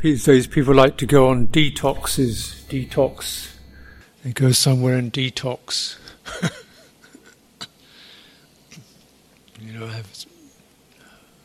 [0.00, 3.54] These people like to go on detoxes, detox.
[4.22, 5.98] They go somewhere and detox.
[9.60, 10.08] you know, have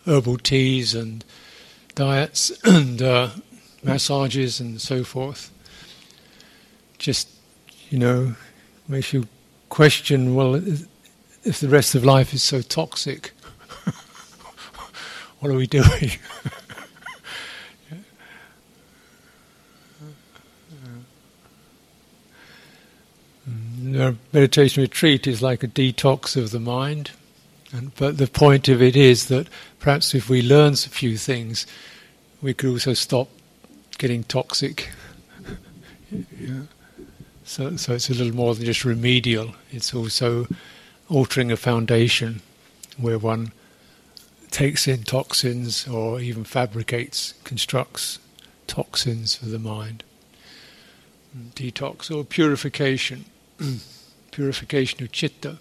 [0.05, 1.25] herbal teas and
[1.95, 3.29] diets and uh,
[3.81, 5.51] massages and so forth.
[6.99, 7.29] Just,
[7.89, 8.35] you know,
[8.87, 9.27] makes you
[9.69, 13.31] question well, if the rest of life is so toxic,
[15.39, 16.11] what are we doing?
[24.03, 27.11] The meditation retreat is like a detox of the mind.
[27.71, 29.47] And, but the point of it is that
[29.79, 31.65] perhaps if we learn a few things,
[32.41, 33.29] we could also stop
[33.97, 34.89] getting toxic.
[36.11, 36.63] yeah.
[37.45, 39.55] so, so it's a little more than just remedial.
[39.71, 40.47] It's also
[41.09, 42.41] altering a foundation
[42.97, 43.53] where one
[44.51, 48.19] takes in toxins or even fabricates, constructs
[48.67, 50.03] toxins for the mind.
[51.55, 53.23] Detox or purification.
[54.31, 55.57] purification of chitta.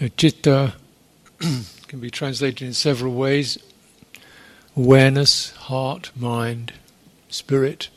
[0.00, 0.08] Yeah.
[0.16, 0.74] Chitta
[1.88, 3.58] can be translated in several ways
[4.76, 6.72] awareness, heart, mind,
[7.28, 7.88] spirit.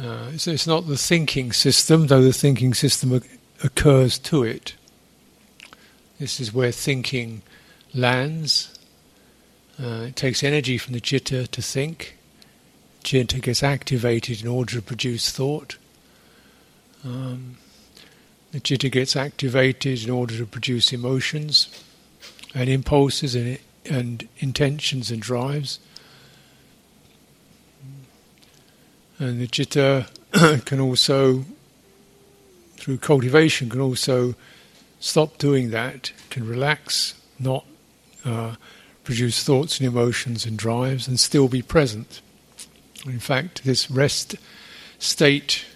[0.00, 3.20] Uh, it's, it's, not the thinking system, though the thinking system
[3.62, 4.74] occurs to it.
[6.18, 7.42] This is where thinking
[7.92, 8.73] lands,
[9.82, 12.16] uh, it takes energy from the chitta to think.
[13.02, 15.76] Chitta gets activated in order to produce thought.
[17.04, 17.56] Um,
[18.52, 21.82] the chitta gets activated in order to produce emotions
[22.54, 25.80] and impulses and, and intentions and drives.
[29.18, 30.06] And the chitta
[30.64, 31.44] can also,
[32.76, 34.34] through cultivation, can also
[35.00, 37.64] stop doing that, can relax, not
[38.24, 38.54] uh,
[39.04, 42.20] produce thoughts and emotions and drives and still be present.
[43.06, 44.34] In fact, this rest
[44.98, 45.66] state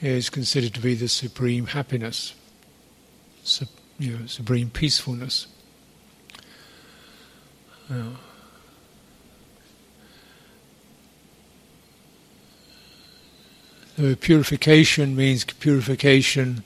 [0.00, 2.34] is considered to be the supreme happiness,
[3.42, 3.66] su-
[3.98, 5.48] you know, supreme peacefulness.
[7.90, 8.14] Uh,
[14.20, 16.64] purification means purification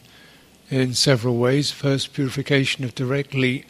[0.71, 1.73] in several ways.
[1.73, 3.65] First, purification of directly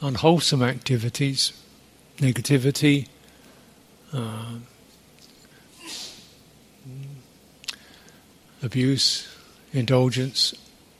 [0.00, 1.52] unwholesome activities,
[2.18, 3.08] negativity,
[4.12, 4.56] uh,
[8.62, 9.28] abuse,
[9.72, 10.54] indulgence,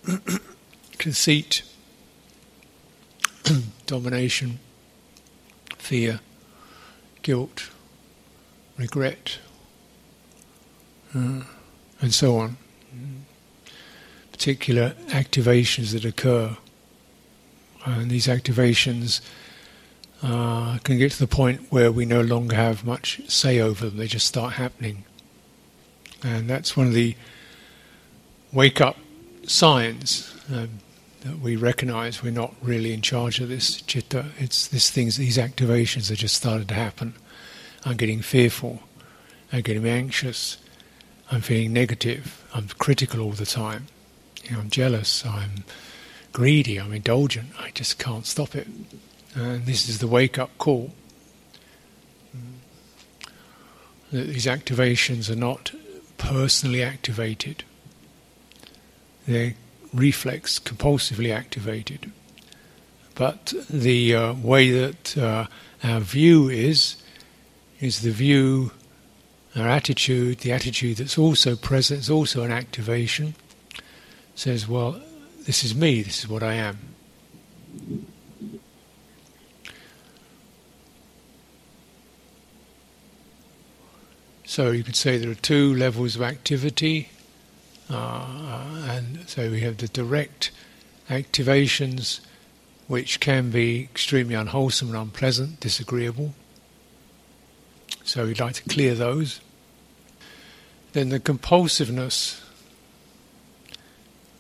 [0.99, 1.63] conceit,
[3.87, 4.59] domination,
[5.79, 6.21] fear,
[7.23, 7.71] guilt,
[8.77, 9.39] regret,
[11.15, 11.43] uh,
[12.01, 12.57] and so on.
[14.33, 16.57] Particular activations that occur
[17.87, 19.21] and these activations
[20.23, 23.97] uh, can get to the point where we no longer have much say over them,
[23.97, 25.05] they just start happening.
[26.23, 27.15] And that's one of the
[28.53, 28.97] wake up
[29.47, 30.81] signs um,
[31.21, 34.27] that we recognize we're not really in charge of this chitta.
[34.39, 37.15] It's these things, these activations that just started to happen.
[37.85, 38.81] I'm getting fearful,
[39.53, 40.57] I'm getting anxious,
[41.31, 43.87] I'm feeling negative, I'm critical all the time,
[44.43, 45.65] you know, I'm jealous, I'm
[46.37, 48.67] greedy, I'm indulgent, I just can't stop it.
[49.35, 50.93] And this is the wake up call.
[54.13, 55.73] That these activations are not
[56.19, 57.65] personally activated,
[59.27, 59.55] they're
[59.95, 62.13] reflex compulsively activated.
[63.15, 65.47] But the uh, way that uh,
[65.83, 66.97] our view is,
[67.81, 68.73] is the view,
[69.57, 73.35] our attitude, the attitude that's also present, is also an activation.
[74.35, 75.01] Says, well,
[75.47, 76.79] this is me, this is what I am.
[84.45, 87.11] So you could say there are two levels of activity,
[87.89, 90.51] uh, and so we have the direct
[91.09, 92.21] activations,
[92.89, 96.35] which can be extremely unwholesome and unpleasant, disagreeable.
[98.03, 99.41] So we'd like to clear those.
[100.93, 102.43] Then the compulsiveness,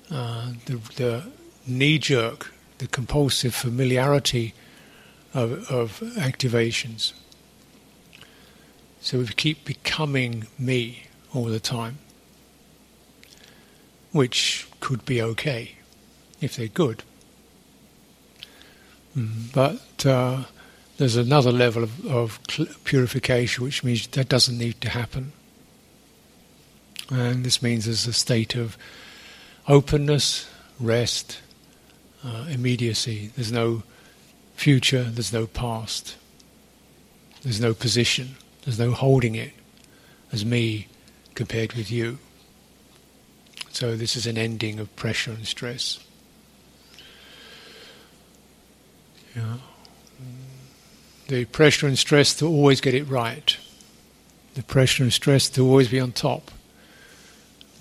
[0.08, 1.24] the, the
[1.66, 4.54] knee jerk, the compulsive familiarity
[5.34, 7.12] of, of activations.
[9.00, 11.98] So we keep becoming me all the time,
[14.12, 15.76] which could be okay
[16.40, 17.02] if they're good.
[19.16, 20.44] Mm, but uh,
[20.98, 22.40] there's another level of, of
[22.84, 25.32] purification, which means that doesn't need to happen.
[27.10, 28.76] And this means there's a state of
[29.68, 30.48] openness,
[30.78, 31.40] rest,
[32.24, 33.30] uh, immediacy.
[33.34, 33.82] There's no
[34.54, 36.16] future, there's no past.
[37.42, 39.52] There's no position, there's no holding it
[40.32, 40.88] as me
[41.34, 42.18] compared with you.
[43.70, 46.00] So this is an ending of pressure and stress.
[49.36, 49.58] Yeah.
[51.28, 53.56] The pressure and stress to always get it right.
[54.54, 56.50] The pressure and stress to always be on top.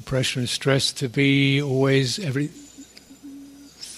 [0.03, 2.51] Pressure and stress to be always every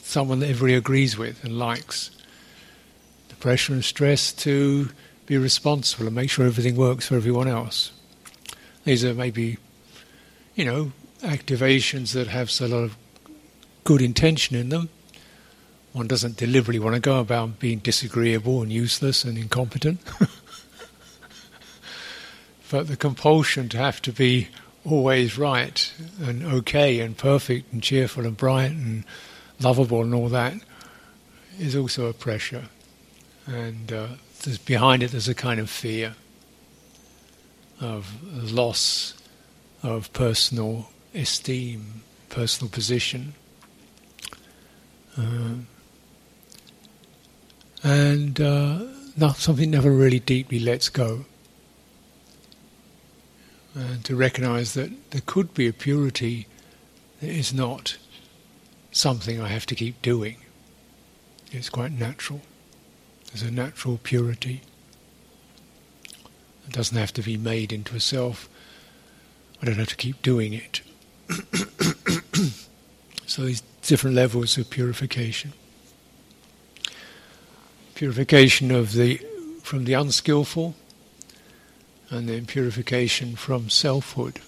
[0.07, 2.11] someone that everybody agrees with and likes.
[3.27, 4.89] The pressure and stress to
[5.25, 7.91] be responsible and make sure everything works for everyone else.
[8.85, 9.57] These are maybe,
[10.55, 12.97] you know, activations that have a lot of
[13.83, 14.89] good intention in them.
[15.91, 19.99] One doesn't deliberately want to go about being disagreeable and useless and incompetent.
[22.71, 24.47] but the compulsion to have to be
[24.89, 29.03] always right and okay and perfect and cheerful and bright and
[29.59, 30.53] lovable and all that
[31.59, 32.65] is also a pressure.
[33.45, 34.07] And uh,
[34.65, 36.15] behind it there's a kind of fear
[37.79, 39.13] of loss
[39.83, 43.33] of personal esteem, personal position.
[45.17, 45.55] Uh,
[47.83, 48.79] and uh,
[49.15, 51.25] not something never really deeply lets go.
[53.77, 56.47] And to recognize that there could be a purity
[57.21, 57.97] that is not
[58.91, 60.37] something I have to keep doing.
[61.51, 62.41] It's quite natural.
[63.27, 64.61] There's a natural purity.
[66.65, 68.49] It doesn't have to be made into a self.
[69.61, 70.81] I don't have to keep doing it.
[73.27, 75.53] so these different levels of purification.
[77.93, 79.21] Purification of the
[79.61, 80.75] from the unskillful,
[82.09, 84.39] and then purification from selfhood.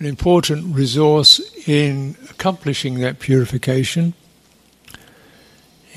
[0.00, 4.14] An important resource in accomplishing that purification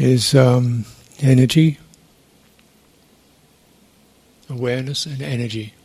[0.02, 0.84] is um,
[1.20, 1.78] energy,
[4.50, 5.76] awareness, and energy.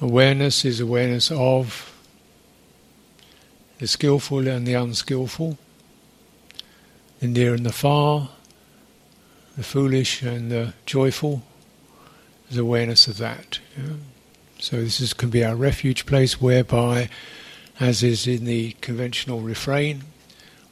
[0.00, 1.94] Awareness is awareness of
[3.78, 5.56] the skillful and the unskillful,
[7.20, 8.30] the near and the far,
[9.60, 11.42] the foolish and the joyful.
[12.48, 13.58] There's awareness of that.
[13.76, 13.92] Yeah?
[14.58, 17.10] So this is, can be our refuge place whereby,
[17.78, 20.04] as is in the conventional refrain,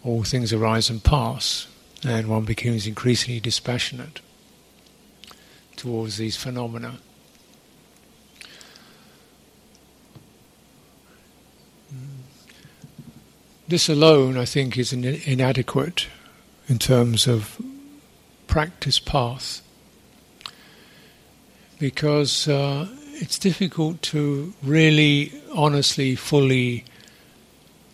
[0.02, 1.66] all things arise and pass,
[2.02, 4.22] and one becomes increasingly dispassionate
[5.76, 6.94] towards these phenomena.
[13.68, 16.06] This alone, I think, is inadequate
[16.70, 17.60] in terms of
[18.58, 19.62] practice path
[21.78, 26.84] because uh, it's difficult to really, honestly, fully,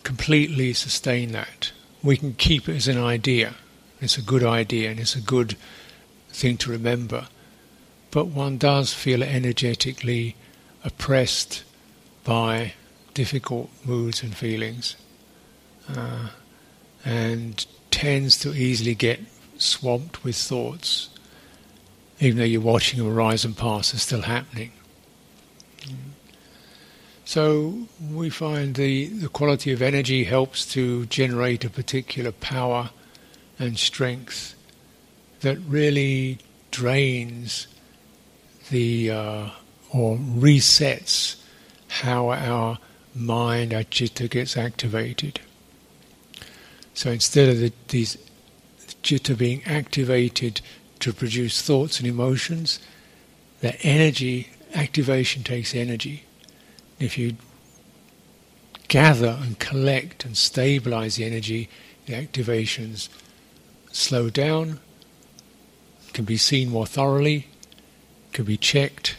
[0.01, 1.71] completely sustain that.
[2.01, 3.53] We can keep it as an idea.
[4.01, 5.55] It's a good idea and it's a good
[6.29, 7.27] thing to remember.
[8.09, 10.35] But one does feel energetically
[10.83, 11.63] oppressed
[12.23, 12.73] by
[13.13, 14.95] difficult moods and feelings
[15.95, 16.29] uh,
[17.05, 19.19] and tends to easily get
[19.65, 21.09] swamped with thoughts,
[22.19, 24.71] even though you're watching them rise and pass, are still happening.
[27.25, 32.91] So we find the, the quality of energy helps to generate a particular power
[33.57, 34.55] and strength
[35.41, 36.37] that really
[36.71, 37.67] drains
[38.69, 39.49] the uh,
[39.91, 41.37] or resets
[41.87, 42.77] how our
[43.15, 45.39] mind, our chitta gets activated.
[46.93, 48.17] So instead of the, these
[49.05, 50.59] chitta being activated
[50.99, 52.79] to produce thoughts and emotions,
[53.61, 56.23] that energy activation takes energy.
[56.99, 57.35] If you
[58.87, 61.69] gather and collect and stabilize the energy,
[62.07, 63.09] the activations
[63.91, 64.79] slow down,
[66.13, 67.47] can be seen more thoroughly,
[68.33, 69.17] can be checked,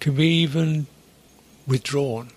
[0.00, 0.88] can be even
[1.66, 2.30] withdrawn.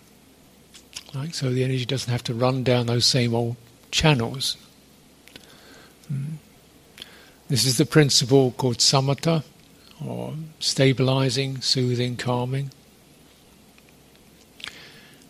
[1.16, 3.56] Like so, the energy doesn't have to run down those same old
[3.90, 4.56] channels.
[6.08, 6.36] Hmm.
[7.50, 9.44] This is the principle called samatha,
[10.04, 12.72] or stabilizing, soothing, calming.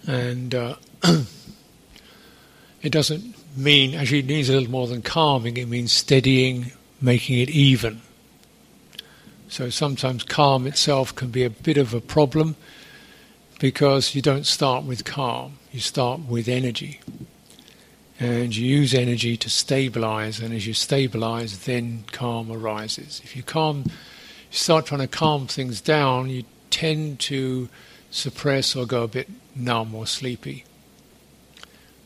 [0.06, 0.76] And uh,
[2.82, 7.40] it doesn't mean, actually, it means a little more than calming, it means steadying, making
[7.40, 8.02] it even.
[9.48, 12.56] So sometimes calm itself can be a bit of a problem
[13.60, 17.00] because you don't start with calm, you start with energy.
[18.24, 23.20] And you use energy to stabilize, and as you stabilize, then calm arises.
[23.22, 23.92] If you calm, you
[24.50, 27.68] start trying to calm things down, you tend to
[28.12, 30.64] suppress or go a bit numb or sleepy.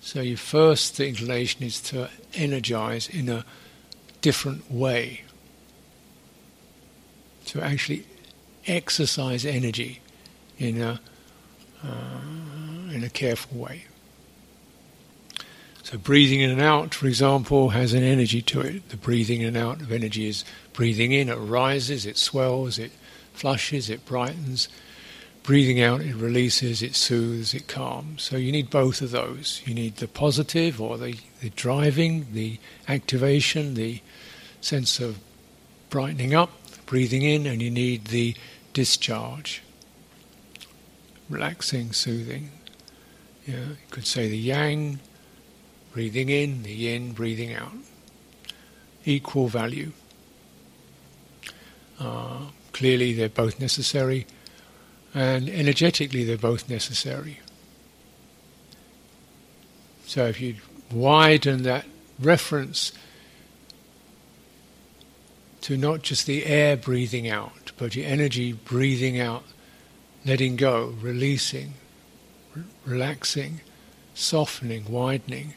[0.02, 3.46] So your first inclination is to energize in a
[4.22, 5.22] different way.
[7.46, 8.08] To actually
[8.66, 10.02] exercise energy
[10.58, 11.00] in a
[11.84, 13.86] uh, in a careful way.
[15.90, 18.90] So breathing in and out, for example, has an energy to it.
[18.90, 22.92] The breathing in and out of energy is breathing in, it rises, it swells, it
[23.32, 24.68] flushes, it brightens.
[25.44, 28.24] Breathing out, it releases, it soothes, it calms.
[28.24, 29.62] So you need both of those.
[29.66, 34.02] You need the positive or the, the driving, the activation, the
[34.60, 35.20] sense of
[35.90, 36.50] brightening up,
[36.86, 38.36] breathing in, and you need the
[38.74, 39.64] discharge,
[41.30, 42.52] relaxing, soothing.
[43.46, 45.00] Yeah, you could say the yang,
[45.98, 47.72] breathing in, the yin, breathing out.
[49.04, 49.94] Equal value.
[52.00, 54.28] Uh, clearly, they're both necessary
[55.16, 57.40] and energetically they're both necessary.
[60.06, 60.58] So if you
[60.92, 61.86] widen that
[62.20, 62.92] reference
[65.62, 69.46] to not just the air breathing out, but your energy breathing out,
[70.24, 71.74] letting go, releasing,
[72.56, 73.62] r- relaxing,
[74.14, 75.54] softening, widening.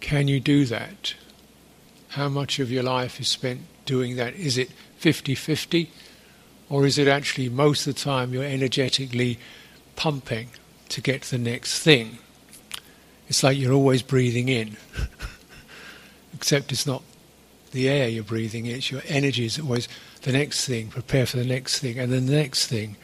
[0.00, 1.14] Can you do that?
[2.10, 4.34] How much of your life is spent doing that?
[4.34, 5.90] Is it 50 50?
[6.68, 9.38] Or is it actually most of the time you're energetically
[9.94, 10.50] pumping
[10.88, 12.18] to get the next thing?
[13.28, 14.76] It's like you're always breathing in,
[16.34, 17.02] except it's not
[17.72, 19.88] the air you're breathing it's your energy is always
[20.22, 22.96] the next thing, prepare for the next thing, and then the next thing,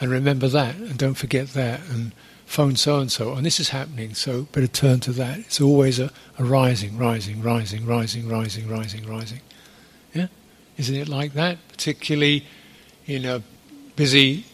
[0.00, 2.12] and remember that, and don't forget that, and
[2.52, 5.38] phone so and so, and this is happening, so better turn to that.
[5.38, 9.40] It's always a, a rising, rising, rising, rising, rising, rising, rising.
[10.12, 10.26] Yeah?
[10.76, 11.56] Isn't it like that?
[11.68, 12.44] Particularly
[13.06, 13.42] in a
[13.96, 14.44] busy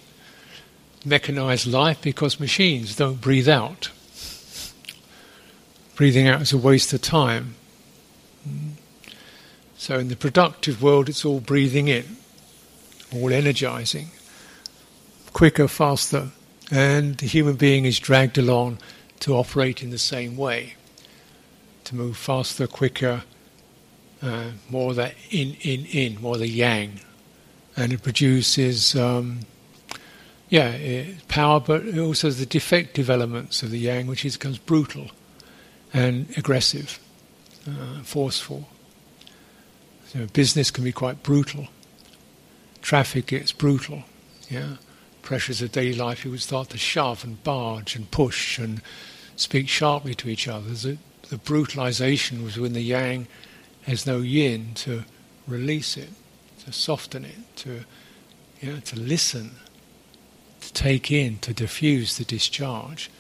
[1.05, 3.91] mechanized life because machines don't breathe out.
[5.97, 7.57] Breathing out is a waste of time.
[8.49, 8.75] Mm.
[9.77, 12.17] So in the productive world, it's all breathing in,
[13.13, 14.11] all energizing,
[15.33, 16.29] quicker, faster,
[16.71, 18.79] and the human being is dragged along
[19.21, 20.75] to operate in the same way,
[21.85, 23.23] to move faster, quicker,
[24.23, 27.01] uh, more that in, in, in, more the yang,
[27.77, 29.41] and it produces, um,
[30.49, 35.11] yeah, it, power, but also the defective elements of the yang, which is, becomes brutal
[35.93, 36.99] and aggressive,
[37.67, 38.69] uh, forceful.
[40.09, 41.69] So business can be quite brutal.
[42.83, 44.05] Traffic gets brutal.
[44.49, 44.77] Yeah,
[45.29, 46.25] pressures of daily life.
[46.25, 48.81] You would start to shove and barge and push and
[49.37, 50.71] speak sharply to each other.
[50.71, 50.97] The,
[51.29, 53.29] the brutalization was when the yang
[53.83, 55.05] has no yin to
[55.47, 56.09] release it
[56.65, 57.85] to soften it, to
[58.63, 59.51] you know, to listen,
[60.63, 63.11] to take in, to diffuse the discharge.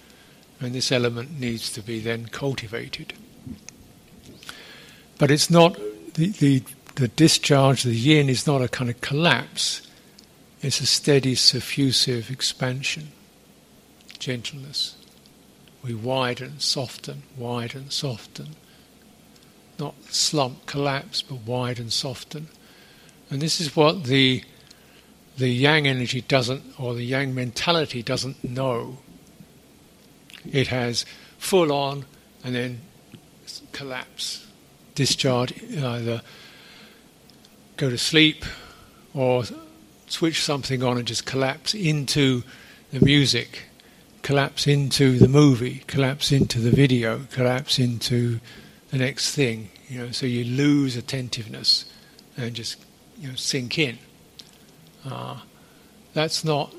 [0.61, 3.13] And this element needs to be then cultivated.
[5.19, 5.77] But it's not
[6.15, 6.63] the, the,
[6.95, 9.83] the discharge, the yin is not a kind of collapse.
[10.61, 13.13] It's a steady, suffusive expansion,
[14.19, 14.97] gentleness.
[15.85, 18.57] We widen, soften, widen, soften.
[19.79, 22.49] Not slump, collapse, but widen, soften.
[23.31, 24.43] And this is what the
[25.37, 28.99] the yang energy doesn't, or the yang mentality doesn't know.
[30.51, 31.07] It has
[31.39, 32.07] full on
[32.43, 32.81] and then
[33.71, 34.45] collapse,
[34.97, 36.23] discharge, either
[37.77, 38.45] go to sleep
[39.15, 39.45] or
[40.13, 42.43] switch something on and just collapse into
[42.93, 43.65] the music,
[44.23, 48.41] collapse into the movie, collapse into the video, collapse into
[48.91, 49.71] the next thing.
[49.89, 51.91] You know, so you lose attentiveness
[52.37, 52.77] and just
[53.19, 53.99] you know, sink in.
[55.05, 55.39] Uh,
[56.15, 56.75] that's not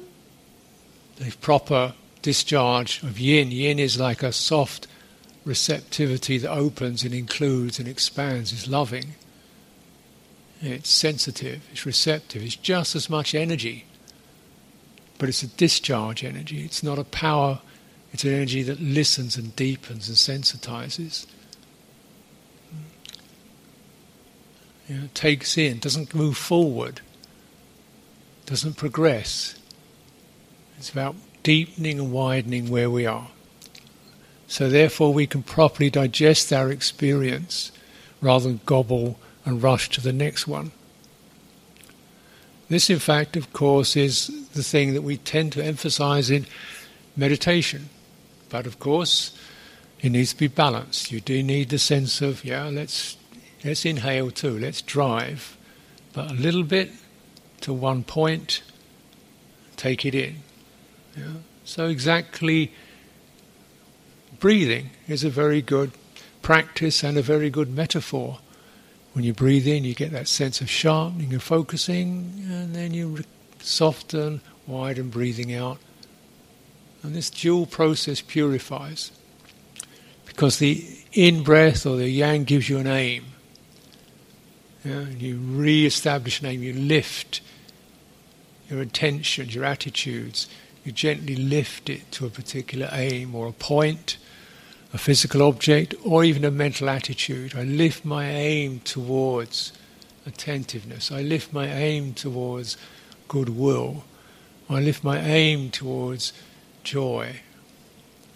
[1.18, 3.52] the proper discharge of yin.
[3.52, 4.88] Yin is like a soft
[5.46, 9.16] receptivity that opens and includes and expands, is loving.
[10.62, 13.86] It's sensitive, it's receptive, it's just as much energy,
[15.18, 16.64] but it's a discharge energy.
[16.64, 17.62] It's not a power,
[18.12, 21.26] it's an energy that listens and deepens and sensitizes.
[24.90, 27.02] you know, takes in, doesn't move forward,
[28.48, 29.56] doesn't progress.
[30.78, 33.28] It's about deepening and widening where we are.
[34.48, 37.72] So, therefore, we can properly digest our experience
[38.20, 40.72] rather than gobble and rush to the next one.
[42.70, 46.46] This, in fact, of course, is the thing that we tend to emphasize in
[47.16, 47.90] meditation.
[48.50, 49.36] But of course,
[50.02, 51.12] it needs to be balanced.
[51.12, 53.18] You do need the sense of, yeah, let's
[53.64, 55.58] let's inhale too, let's drive,
[56.14, 56.92] but a little bit
[57.62, 58.62] to one point,
[59.76, 60.38] take it in.
[61.18, 61.34] Yeah?
[61.66, 62.72] So exactly
[64.40, 65.92] breathing is a very good
[66.42, 68.40] practice and a very good metaphor
[69.14, 73.20] when you breathe in, you get that sense of sharpening and focusing, and then you
[73.60, 75.80] soften, widen, breathing out.
[77.02, 79.12] And this dual process purifies.
[80.26, 83.26] Because the in breath or the yang gives you an aim.
[84.86, 87.42] Yeah, you re establish an aim, you lift
[88.70, 90.48] your intentions, your attitudes,
[90.86, 94.18] you gently lift it to a particular aim or a point
[94.94, 97.56] a physical object, or even a mental attitude.
[97.56, 99.72] I lift my aim towards
[100.26, 101.12] attentiveness.
[101.12, 102.78] I lift my aim towards
[103.28, 104.04] goodwill.
[104.70, 106.34] I lift my aim towards
[106.84, 107.42] joy.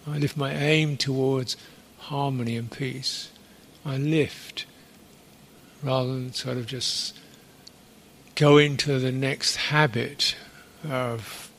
[0.06, 1.56] I lift my aim towards
[1.98, 3.30] harmony and peace.
[3.84, 4.66] I lift
[5.82, 7.18] rather than sort of just
[8.34, 10.36] go into the next habit
[10.88, 11.50] of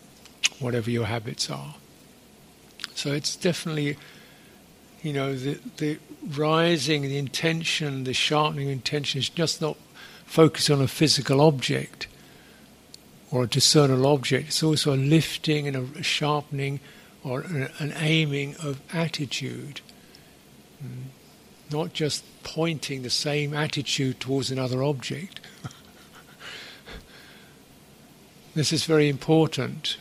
[0.60, 1.76] whatever your habits are.
[2.94, 3.98] So it's definitely
[5.02, 6.00] you know, the, the
[6.36, 9.78] rising, the intention, the sharpening of intention is just not
[10.26, 12.08] focused on a physical object
[13.32, 14.48] or a discernible object.
[14.48, 16.80] It's also a lifting and a sharpening
[17.24, 19.82] or an aiming of attitude.
[20.84, 21.06] Mm.
[21.72, 25.40] Not just pointing the same attitude towards another object.
[28.56, 29.98] this is very important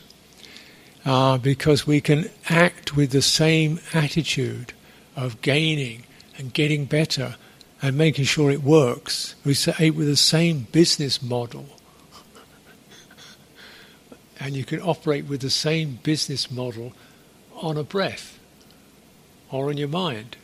[1.05, 4.73] uh, because we can act with the same attitude
[5.15, 6.03] of gaining
[6.37, 7.35] and getting better
[7.81, 9.35] and making sure it works.
[9.43, 11.67] We say with the same business model.
[14.39, 16.93] and you can operate with the same business model
[17.53, 18.39] on a breath
[19.51, 20.37] or in your mind.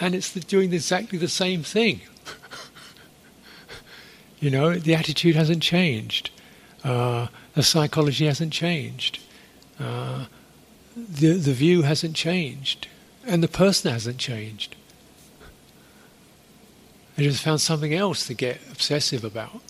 [0.00, 2.00] And it's doing exactly the same thing.
[4.40, 6.30] you know, the attitude hasn't changed.
[6.84, 9.18] Uh, the psychology hasn't changed.
[9.80, 10.26] Uh,
[11.06, 12.88] the, the view hasn't changed,
[13.26, 14.74] and the person hasn't changed.
[17.16, 19.60] They just found something else to get obsessive about,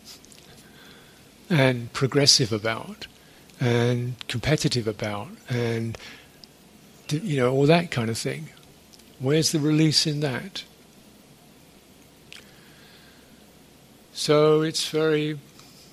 [1.49, 3.07] and progressive about,
[3.61, 5.97] and competitive about, and
[7.11, 8.51] you know all that kind of thing.
[9.19, 10.65] Where's the release in that?
[14.13, 15.39] So it's very,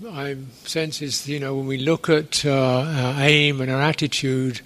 [0.07, 4.61] I sense is you know when we look at uh, our aim and our attitude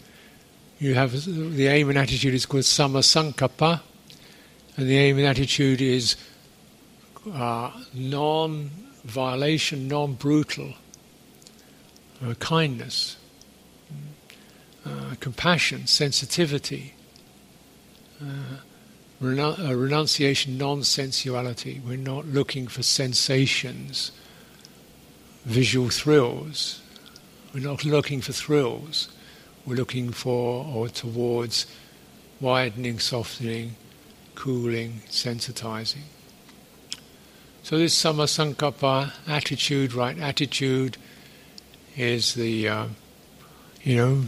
[0.80, 3.82] you have the aim and attitude is called samma sankappa,
[4.78, 6.16] and the aim and attitude is
[7.34, 10.74] uh, non-violation, non-brutal,
[12.26, 13.18] uh, kindness,
[14.86, 16.94] uh, compassion, sensitivity,
[18.22, 18.26] uh,
[19.22, 21.82] renu- renunciation, non-sensuality.
[21.86, 24.14] We're not looking for sensations,
[25.44, 26.82] visual thrills.
[27.54, 29.10] We're not looking for thrills
[29.66, 31.66] we're looking for or towards
[32.42, 33.76] widening, softening,
[34.36, 36.08] cooling, sensitizing.
[37.64, 40.98] So this samma sankappa attitude, right attitude,
[41.96, 42.88] is the uh,
[43.84, 44.24] you know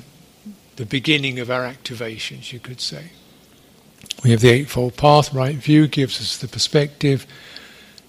[0.76, 3.12] the beginning of our activations, you could say.
[4.24, 7.26] We have the Eightfold Path, right view gives us the perspective.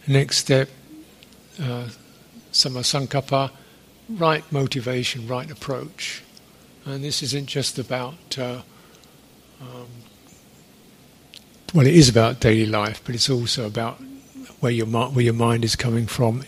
[0.06, 0.68] next step,
[1.60, 1.88] uh,
[2.52, 3.50] samma sankappa,
[4.08, 6.22] right motivation, right approach.
[6.84, 8.62] And this isn't just about, uh,
[9.60, 9.86] um,
[11.72, 14.00] well, it is about daily life, but it's also about
[14.60, 16.44] where your, where your mind is coming from.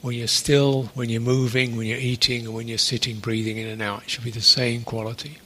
[0.00, 3.68] When you're still, when you're moving, when you're eating, and when you're sitting, breathing in
[3.68, 5.38] and out, it should be the same quality.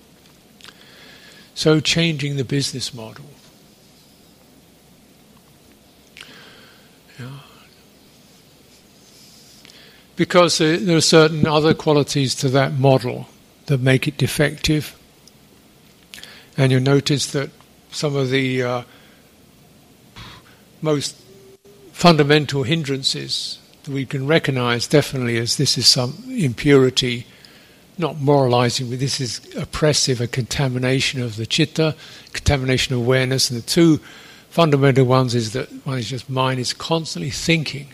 [1.54, 3.26] So, changing the business model.
[10.16, 13.28] Because there are certain other qualities to that model
[13.66, 14.98] that make it defective.
[16.56, 17.50] And you'll notice that
[17.90, 18.82] some of the uh,
[20.80, 21.16] most
[21.92, 27.26] fundamental hindrances that we can recognize definitely as this is some impurity,
[27.98, 31.94] not moralizing, but this is oppressive, a contamination of the chitta,
[32.32, 33.50] contamination of awareness.
[33.50, 34.00] And the two
[34.48, 37.88] fundamental ones is that one is just mind is constantly thinking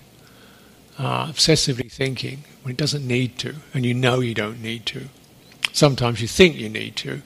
[1.03, 5.09] uh, obsessively thinking when it doesn't need to, and you know you don't need to.
[5.73, 7.23] Sometimes you think you need to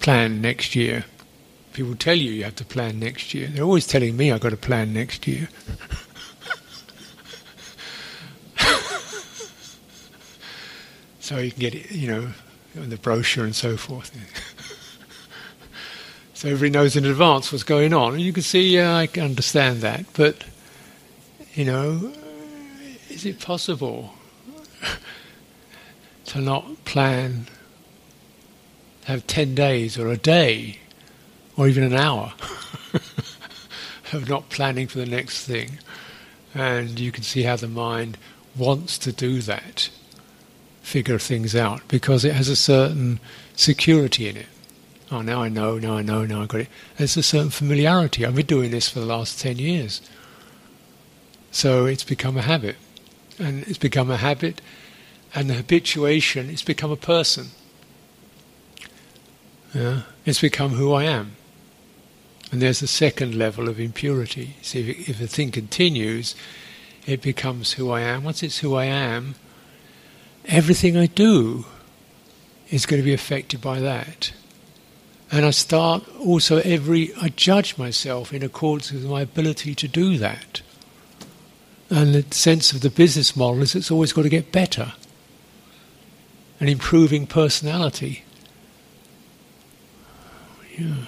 [0.00, 1.06] plan next year.
[1.72, 3.48] People tell you you have to plan next year.
[3.48, 5.48] They're always telling me I've got to plan next year.
[11.20, 12.32] so you can get it, you know,
[12.76, 14.12] on the brochure and so forth.
[16.34, 18.12] so everybody knows in advance what's going on.
[18.12, 20.04] And you can see, yeah, I can understand that.
[20.12, 20.44] But,
[21.54, 22.12] you know,
[23.18, 24.14] is it possible
[26.24, 27.48] to not plan,
[29.06, 30.78] have 10 days or a day
[31.56, 32.32] or even an hour
[34.12, 35.80] of not planning for the next thing?
[36.54, 38.18] And you can see how the mind
[38.56, 39.90] wants to do that
[40.80, 43.18] figure things out because it has a certain
[43.56, 44.46] security in it.
[45.10, 46.68] Oh, now I know, now I know, now I got it.
[46.96, 48.24] There's a certain familiarity.
[48.24, 50.02] I've been doing this for the last 10 years.
[51.50, 52.76] So it's become a habit.
[53.38, 54.60] And it's become a habit,
[55.34, 57.48] and the habituation, it's become a person.
[59.74, 60.02] Yeah?
[60.24, 61.36] It's become who I am.
[62.50, 64.56] And there's a second level of impurity.
[64.62, 66.34] See, if, if the thing continues,
[67.06, 68.24] it becomes who I am.
[68.24, 69.34] Once it's who I am,
[70.46, 71.66] everything I do
[72.70, 74.32] is going to be affected by that.
[75.30, 80.16] And I start also every, I judge myself in accordance with my ability to do
[80.18, 80.62] that.
[81.90, 84.92] And the sense of the business model is it's always got to get better.
[86.60, 88.24] And improving personality.
[90.76, 91.06] Yeah.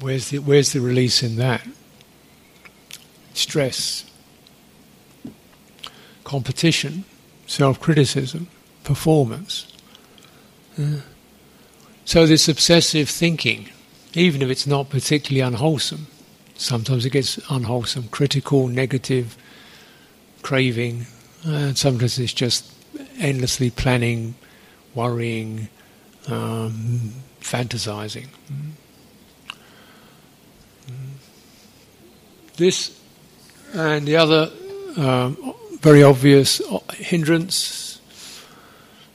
[0.00, 1.66] Where's the, where's the release in that?
[3.32, 4.04] Stress
[6.26, 7.04] competition,
[7.46, 8.48] self criticism,
[8.84, 9.72] performance.
[10.78, 11.00] Uh,
[12.04, 13.70] so, this obsessive thinking,
[14.12, 16.08] even if it's not particularly unwholesome,
[16.56, 19.36] sometimes it gets unwholesome, critical, negative,
[20.42, 21.06] craving,
[21.44, 22.72] and sometimes it's just
[23.18, 24.34] endlessly planning,
[24.94, 25.68] worrying,
[26.28, 28.26] um, fantasizing.
[32.56, 32.98] This
[33.74, 34.50] and the other
[34.96, 36.62] um, very obvious
[36.94, 38.00] hindrance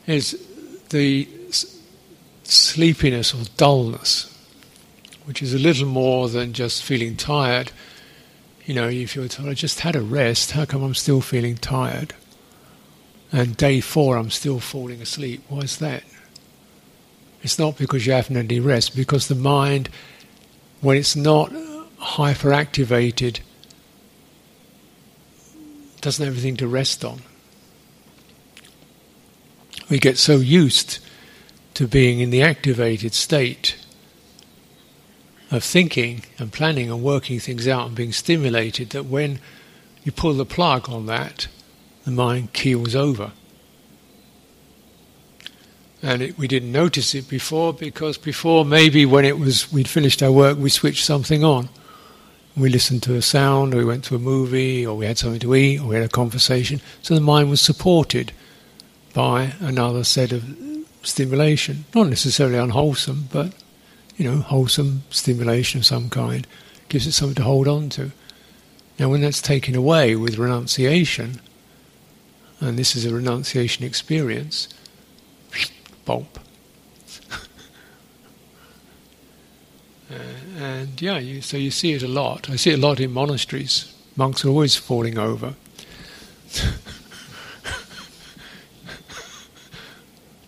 [0.05, 0.39] is
[0.89, 1.27] the
[2.43, 4.30] sleepiness or dullness,
[5.25, 7.71] which is a little more than just feeling tired.
[8.65, 12.13] You know, you're told, I just had a rest, how come I'm still feeling tired?
[13.31, 15.43] And day four, I'm still falling asleep.
[15.47, 16.03] Why is that?
[17.43, 19.89] It's not because you haven't had any rest, because the mind,
[20.81, 21.51] when it's not
[21.99, 23.39] hyperactivated,
[26.01, 27.21] doesn't have anything to rest on.
[29.89, 30.99] We get so used
[31.75, 33.77] to being in the activated state
[35.51, 39.39] of thinking and planning and working things out and being stimulated that when
[40.03, 41.47] you pull the plug on that,
[42.05, 43.31] the mind keels over.
[46.01, 50.23] And it, we didn't notice it before because before maybe when it was we'd finished
[50.23, 51.69] our work we switched something on
[52.55, 55.39] we listened to a sound, or we went to a movie, or we had something
[55.39, 56.81] to eat, or we had a conversation.
[57.01, 58.33] So the mind was supported
[59.13, 60.43] by another set of
[61.03, 61.85] stimulation.
[61.95, 63.53] Not necessarily unwholesome, but
[64.21, 66.45] you know, wholesome stimulation of some kind
[66.89, 68.11] gives it something to hold on to.
[68.99, 71.41] Now, when that's taken away with renunciation,
[72.59, 74.69] and this is a renunciation experience,
[76.05, 76.27] bulb.
[80.11, 80.15] Uh,
[80.61, 82.49] and yeah, you, so you see it a lot.
[82.49, 83.95] I see it a lot in monasteries.
[84.17, 85.55] Monks are always falling over.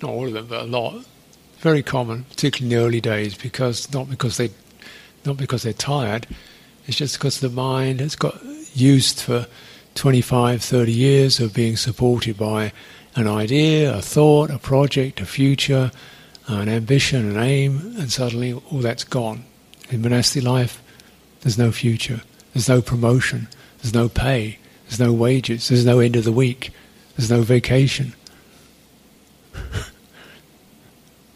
[0.01, 1.05] Not all of them, but a lot.
[1.63, 4.49] Very common, particularly in the early days, because not because they,
[5.23, 6.27] not because they're tired.
[6.87, 8.37] It's just because the mind has got
[8.73, 9.47] used for
[9.95, 12.73] 25, 30 years of being supported by
[13.15, 15.89] an idea, a thought, a project, a future,
[16.47, 19.45] an ambition, an aim, and suddenly all that's gone.
[19.89, 20.83] In monastic life,
[21.43, 22.23] there's no future,
[22.53, 23.47] there's no promotion,
[23.77, 26.71] there's no pay, there's no wages, there's no end of the week,
[27.15, 28.15] there's no vacation.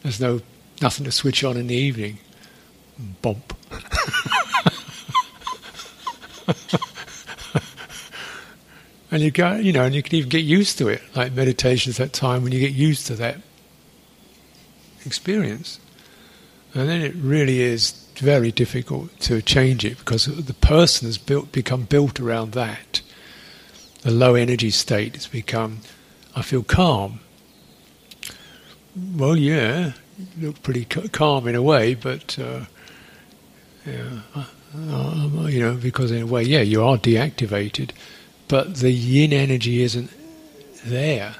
[0.08, 0.40] there's no
[0.82, 2.20] nothing to switch on in the evening.
[3.22, 3.54] Bump.
[9.12, 11.02] and you go, you know, and you can even get used to it.
[11.14, 13.42] Like meditation is that time when you get used to that
[15.06, 15.82] experience,
[16.74, 21.52] and then it really is very difficult to change it because the person has built,
[21.52, 23.02] become built around that.
[24.04, 25.80] The low energy state has become,
[26.34, 27.20] I feel calm.
[28.98, 29.92] Well, yeah,
[30.40, 32.66] look pretty calm in a way, but uh,
[33.86, 37.92] yeah, uh, uh, you know, because in a way, yeah, you are deactivated,
[38.48, 40.10] but the yin energy isn't
[40.84, 41.36] there.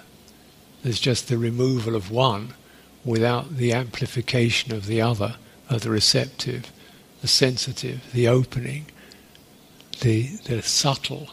[0.84, 2.54] There's just the removal of one
[3.04, 6.72] without the amplification of the other, of the receptive,
[7.22, 8.86] the sensitive, the opening,
[10.02, 11.30] the the subtle.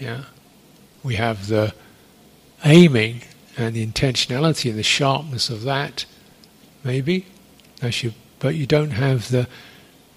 [0.00, 0.24] Yeah,
[1.02, 1.74] we have the
[2.64, 3.22] aiming
[3.56, 6.06] and the intentionality and the sharpness of that,
[6.82, 7.26] maybe,
[8.38, 9.48] but you don't have the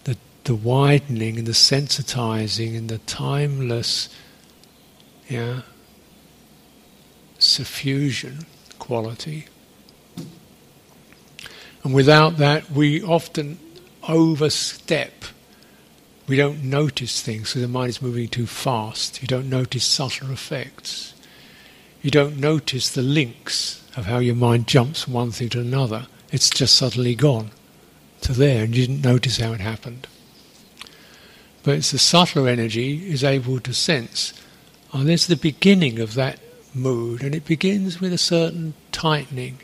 [0.03, 4.09] the the widening and the sensitizing and the timeless,
[5.27, 5.61] yeah,
[7.39, 8.45] suffusion
[8.79, 9.47] quality.
[11.83, 13.59] And without that, we often
[14.07, 15.25] overstep.
[16.27, 19.21] We don't notice things, so the mind is moving too fast.
[19.21, 21.13] You don't notice subtle effects.
[22.01, 26.07] You don't notice the links of how your mind jumps from one thing to another.
[26.31, 27.51] It's just suddenly gone
[28.21, 30.07] to there, and you didn't notice how it happened.
[31.63, 34.33] But it's the subtler energy is able to sense.
[34.93, 36.39] Oh, there's the beginning of that
[36.73, 39.57] mood, and it begins with a certain tightening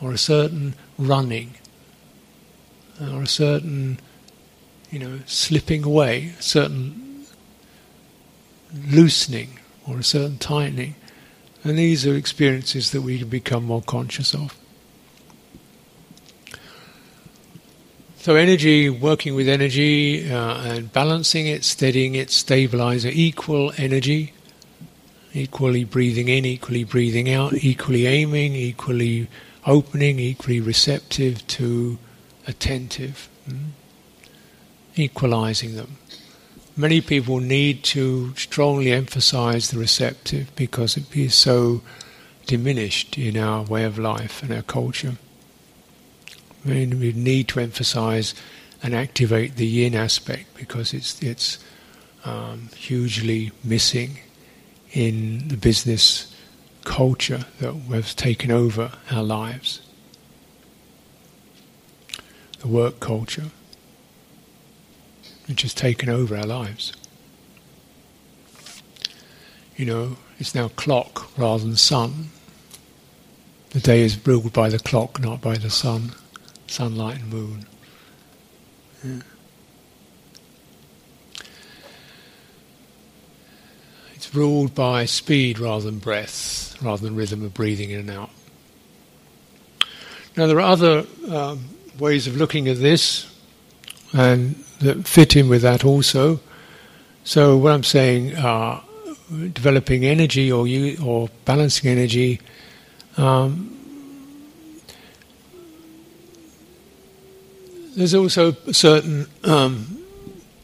[0.00, 1.54] or a certain running
[3.00, 4.00] or a certain,
[4.90, 7.26] you know, slipping away, a certain
[8.88, 9.59] loosening
[9.90, 10.94] or a certain tightening.
[11.64, 14.56] And these are experiences that we can become more conscious of.
[18.16, 24.34] So, energy, working with energy uh, and balancing it, steadying it, stabilizer, equal energy,
[25.32, 29.28] equally breathing in, equally breathing out, equally aiming, equally
[29.66, 31.98] opening, equally receptive to
[32.46, 33.70] attentive, mm?
[34.96, 35.96] equalizing them.
[36.80, 41.82] Many people need to strongly emphasize the receptive because it is so
[42.46, 45.16] diminished in our way of life and our culture.
[46.64, 48.34] We need to emphasize
[48.82, 51.58] and activate the yin aspect because it's it's
[52.24, 54.20] um, hugely missing
[54.92, 56.34] in the business
[56.84, 59.82] culture that has taken over our lives.
[62.60, 63.50] The work culture,
[65.50, 66.92] which has taken over our lives.
[69.76, 72.28] You know, it's now clock rather than sun.
[73.70, 76.12] The day is ruled by the clock, not by the sun,
[76.68, 77.66] sunlight and moon.
[79.02, 79.22] Yeah.
[84.14, 88.30] It's ruled by speed rather than breath, rather than rhythm of breathing in and out.
[90.36, 93.26] Now, there are other um, ways of looking at this
[94.12, 96.40] and that fit in with that also.
[97.24, 98.80] So, what I'm saying, uh,
[99.30, 102.40] developing energy or you, or balancing energy.
[103.16, 103.76] Um,
[107.96, 110.04] there's also a certain um,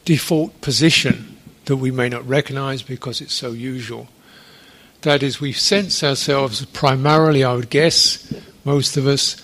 [0.05, 4.07] default position that we may not recognize because it's so usual.
[5.01, 8.33] That is, we sense ourselves primarily, I would guess,
[8.65, 9.37] most of us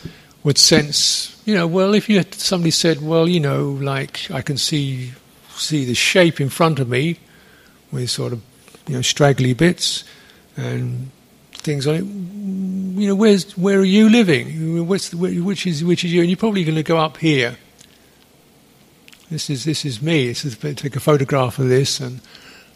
[0.44, 4.42] would sense, you know, well, if you had, somebody said, well, you know, like I
[4.42, 5.14] can see
[5.56, 7.20] see the shape in front of me
[7.92, 8.42] with sort of,
[8.88, 10.04] you know, straggly bits
[10.58, 11.12] and
[11.54, 12.04] things it.
[12.04, 14.88] You know, where's where are you living?
[14.88, 16.22] What's which is which is you?
[16.22, 17.58] And you're probably going to go up here
[19.34, 20.28] this is this is me.
[20.28, 22.22] This is take a photograph of this, and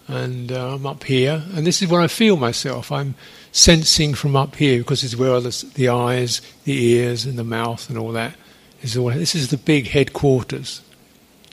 [0.08, 2.91] and uh, I'm up here, and this is where I feel myself.
[2.91, 3.15] I'm
[3.52, 7.89] sensing from up here because it's where the, the eyes, the ears, and the mouth,
[7.89, 8.36] and all that
[8.82, 9.10] is all.
[9.10, 10.82] This is the big headquarters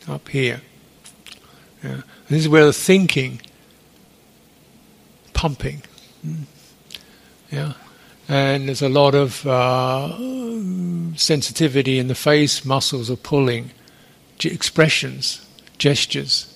[0.08, 0.60] up here.
[1.82, 2.02] Yeah.
[2.28, 3.40] this is where the thinking,
[5.32, 5.82] pumping.
[6.26, 6.44] Mm.
[7.50, 7.72] Yeah.
[8.26, 10.16] And there's a lot of uh,
[11.16, 13.70] sensitivity in the face, muscles are pulling
[14.42, 16.53] expressions, gestures.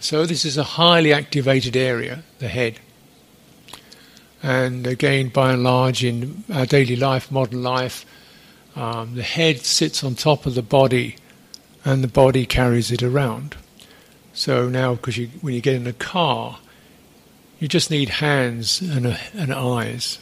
[0.00, 2.80] So this is a highly activated area, the head.
[4.42, 8.06] And again, by and large, in our daily life, modern life,
[8.74, 11.16] um, the head sits on top of the body,
[11.84, 13.56] and the body carries it around.
[14.32, 16.58] So now, because when you get in a car,
[17.58, 20.18] you just need hands and, a, and eyes.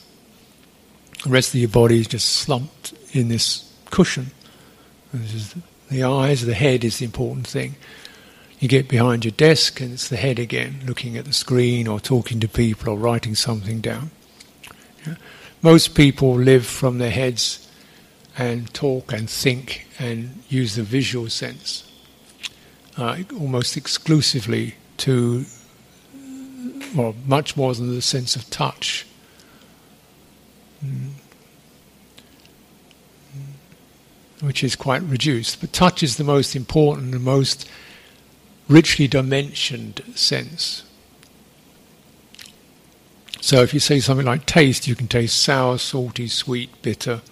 [1.22, 4.32] The rest of your body is just slumped in this cushion.
[5.12, 5.54] This is
[5.88, 7.76] the eyes, the head is the important thing.
[8.60, 12.00] You get behind your desk and it's the head again, looking at the screen or
[12.00, 14.10] talking to people or writing something down.
[15.06, 15.14] Yeah.
[15.62, 17.68] Most people live from their heads
[18.36, 21.90] and talk and think and use the visual sense
[22.96, 25.44] uh, almost exclusively to,
[26.96, 29.06] well, much more than the sense of touch.
[30.84, 31.10] Mm
[34.40, 35.60] which is quite reduced.
[35.60, 37.68] But touch is the most important and most
[38.68, 40.84] richly dimensioned sense.
[43.40, 47.22] So if you say something like taste, you can taste sour, salty, sweet, bitter.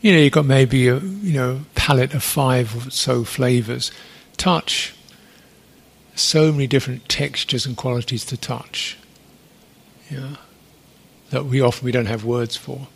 [0.00, 3.90] You know, you've got maybe a you know palette of five or so flavors.
[4.36, 4.94] Touch,
[6.14, 8.98] so many different textures and qualities to touch.
[10.10, 10.36] Yeah,
[11.30, 12.88] that we often we don't have words for.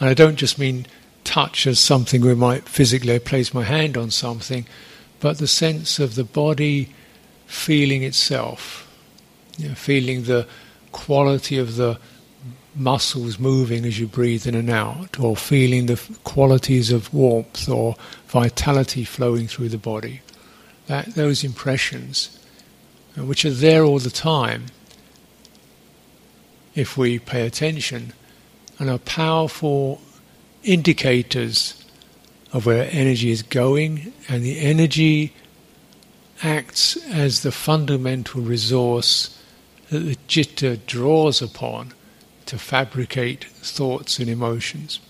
[0.00, 0.86] And I don't just mean
[1.24, 4.66] touch as something where I might physically place my hand on something,
[5.20, 6.94] but the sense of the body
[7.46, 8.86] feeling itself,
[9.56, 10.46] you know, feeling the
[10.92, 11.98] quality of the
[12.74, 17.96] muscles moving as you breathe in and out, or feeling the qualities of warmth or
[18.28, 20.20] vitality flowing through the body.
[20.86, 22.38] That, those impressions,
[23.18, 24.66] uh, which are there all the time,
[26.74, 28.12] if we pay attention,
[28.78, 30.00] and are powerful
[30.62, 31.84] indicators
[32.52, 35.34] of where energy is going, and the energy
[36.42, 39.38] acts as the fundamental resource
[39.90, 41.92] that the citta draws upon
[42.46, 45.00] to fabricate thoughts and emotions.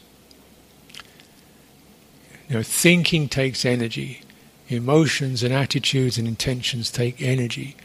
[2.49, 4.23] You know, thinking takes energy.
[4.69, 7.77] Emotions and attitudes and intentions take energy.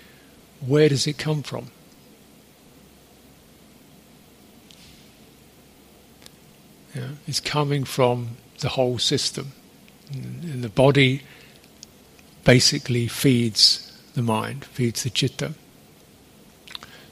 [0.66, 1.68] Where does it come from?
[6.96, 9.52] Yeah, it's coming from the whole system.
[10.12, 11.22] And the body
[12.44, 15.54] basically feeds the mind, feeds the citta.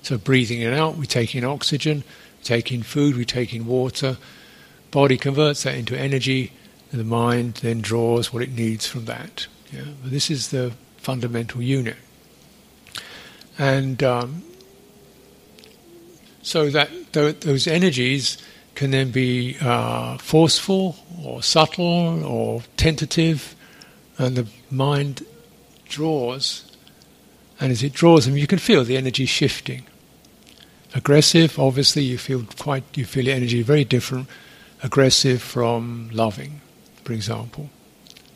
[0.02, 2.04] So breathing in out, we take in oxygen,
[2.40, 4.18] we take in food, we take in water.
[4.90, 6.54] Body converts that into energy,
[6.92, 9.48] and the mind then draws what it needs from that.
[9.72, 9.84] Yeah?
[10.04, 11.98] This is the fundamental unit.
[13.58, 14.44] And um,
[16.42, 18.38] so that th- those energies
[18.76, 23.56] can then be uh, forceful or subtle or tentative,
[24.18, 25.26] and the mind
[25.88, 26.66] draws.
[27.60, 29.86] And as it draws them, you can feel the energy shifting.
[30.94, 34.28] Aggressive, obviously, you feel quite you feel the energy very different.
[34.84, 36.62] Aggressive from loving,
[37.04, 37.70] for example,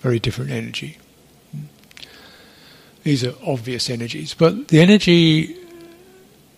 [0.01, 0.97] very different energy.
[3.03, 5.55] These are obvious energies, but the energy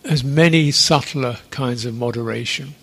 [0.05, 2.75] has many subtler kinds of moderation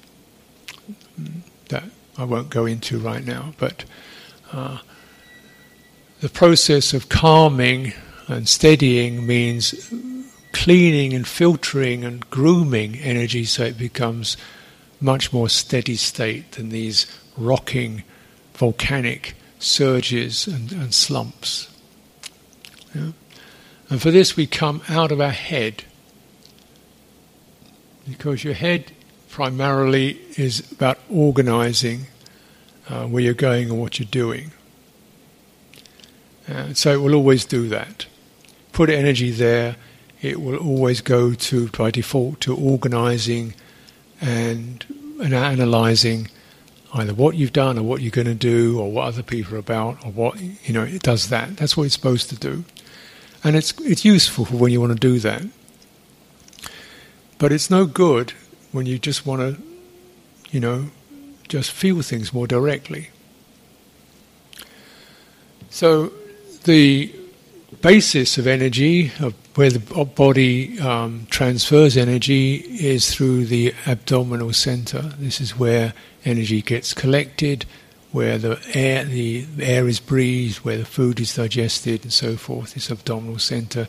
[1.69, 1.85] that
[2.17, 3.55] I won't go into right now.
[3.59, 3.85] But
[4.53, 4.79] uh,
[6.21, 7.93] the process of calming
[8.29, 9.93] and steadying means
[10.53, 14.37] cleaning and filtering and grooming energy so it becomes
[15.01, 18.05] much more steady state than these rocking
[18.55, 21.69] volcanic surges and, and slumps.
[22.95, 23.11] Yeah?
[23.91, 25.85] And for this, we come out of our head.
[28.09, 28.93] Because your head
[29.35, 32.07] primarily is about organizing
[32.89, 34.53] uh, where you're going and what you're doing.
[36.49, 38.07] Uh, so it will always do that.
[38.71, 39.75] Put energy there
[40.23, 43.55] it will always go to, by default, to organizing
[44.21, 44.87] and,
[45.21, 46.29] and analyzing
[46.95, 49.59] either what you've done or what you're going to do or what other people are
[49.59, 51.57] about or what, you know, it does that.
[51.57, 52.65] That's what it's supposed to do.
[53.43, 55.43] And it's, it's useful for when you want to do that.
[57.37, 58.33] But it's no good
[58.75, 59.63] when you just want to,
[60.51, 60.87] you know,
[61.47, 63.09] just feel things more directly.
[65.71, 66.13] So
[66.65, 67.15] the
[67.83, 75.03] basis of energy, of where the body um, transfers energy, is through the abdominal center.
[75.21, 77.67] This is where energy gets collected,
[78.11, 82.75] where the air, the air is breathed, where the food is digested, and so forth.
[82.75, 83.87] This abdominal center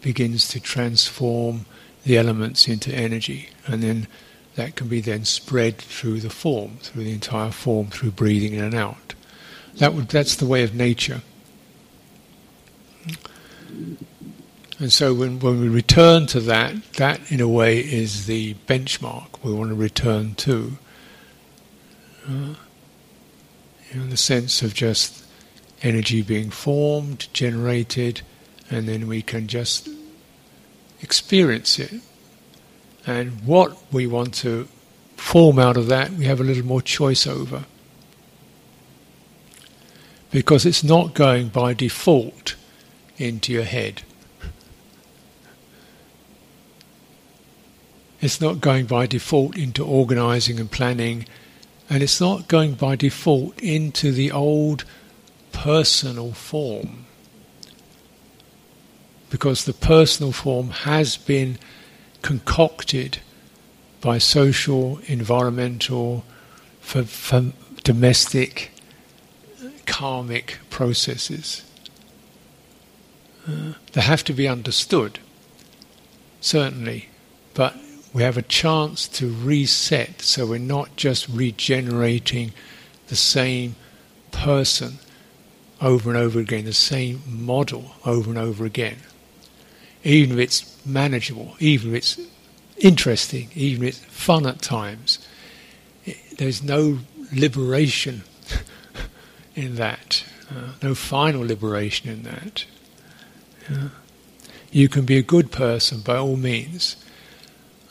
[0.00, 1.66] begins to transform
[2.04, 4.06] the elements into energy, and then
[4.54, 8.64] that can be then spread through the form, through the entire form, through breathing in
[8.64, 9.14] and out.
[9.78, 11.22] That would, that's the way of nature.
[14.78, 19.42] And so when, when we return to that, that in a way is the benchmark
[19.42, 20.78] we want to return to.
[22.28, 22.54] Uh,
[23.94, 25.24] know, the sense of just
[25.82, 28.22] energy being formed, generated,
[28.70, 29.88] and then we can just
[31.04, 32.00] experience it.
[33.06, 34.66] And what we want to
[35.16, 37.66] form out of that, we have a little more choice over.
[40.30, 42.56] Because it's not going by default
[43.18, 44.02] into your head.
[48.20, 51.26] It's not going by default into organizing and planning,
[51.90, 54.84] and it's not going by default into the old
[55.52, 57.03] personal form.
[59.34, 61.58] Because the personal form has been
[62.22, 63.18] concocted
[64.00, 66.24] by social, environmental,
[67.82, 68.70] domestic,
[69.86, 71.64] karmic processes.
[73.48, 75.18] Uh, they have to be understood,
[76.40, 77.08] certainly,
[77.54, 77.74] but
[78.12, 82.52] we have a chance to reset so we're not just regenerating
[83.08, 83.74] the same
[84.30, 85.00] person
[85.80, 88.98] over and over again, the same model over and over again.
[90.04, 92.20] Even if it's manageable, even if it's
[92.78, 95.26] interesting, even if it's fun at times,
[96.04, 96.98] it, there's no
[97.32, 98.22] liberation
[99.54, 102.64] in that, uh, no final liberation in that.
[103.70, 103.88] Yeah.
[104.70, 106.96] You can be a good person by all means,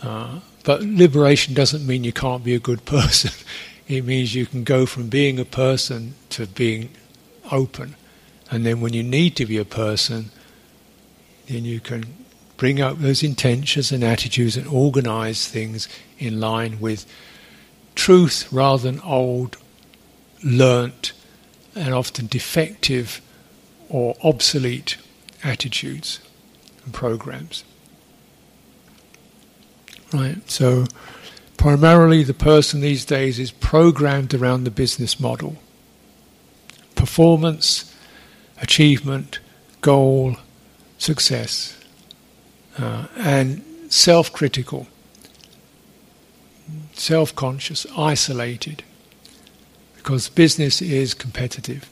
[0.02, 3.32] uh, but liberation doesn't mean you can't be a good person.
[3.88, 6.90] it means you can go from being a person to being
[7.52, 7.96] open.
[8.52, 10.32] And then when you need to be a person,
[11.48, 12.06] then you can
[12.58, 17.06] bring up those intentions and attitudes and organize things in line with
[17.96, 19.58] truth rather than old,
[20.44, 21.14] learnt,
[21.76, 23.22] and often defective
[23.90, 24.98] or obsolete
[25.44, 26.20] attitudes
[26.86, 27.64] and programs.
[30.14, 30.50] Right?
[30.50, 30.86] So,
[31.58, 35.58] primarily, the person these days is programmed around the business model
[36.96, 37.94] performance,
[38.62, 39.40] achievement,
[39.82, 40.38] goal,
[41.04, 41.78] success,
[42.78, 44.88] uh, and self critical,
[46.94, 48.84] self conscious, isolated,
[49.98, 51.90] because business is competitive.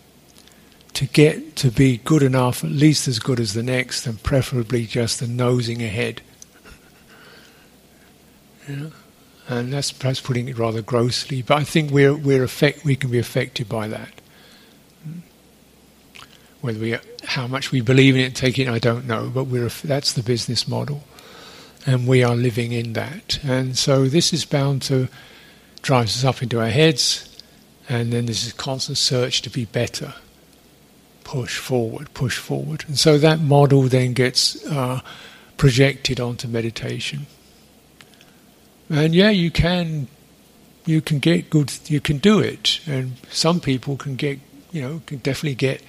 [0.96, 4.86] To get to be good enough, at least as good as the next, and preferably
[4.86, 6.22] just the nosing ahead.
[8.68, 8.88] Yeah.
[9.48, 13.10] And that's perhaps putting it rather grossly, but I think we're, we're affect, we can
[13.10, 14.14] be affected by that.
[16.62, 16.98] Whether we,
[17.32, 19.32] how much we believe in it, take it, I don't know.
[19.34, 21.04] But we're that's the business model,
[21.86, 23.40] and we are living in that.
[23.44, 25.08] And so this is bound to
[25.82, 27.42] drive us up into our heads,
[27.88, 30.14] and then a constant search to be better.
[31.24, 35.00] Push forward, push forward, and so that model then gets uh,
[35.56, 37.28] projected onto meditation.
[38.90, 40.10] And yeah, you can,
[40.86, 44.40] you can get good, you can do it, and some people can get,
[44.74, 45.82] you know, can definitely get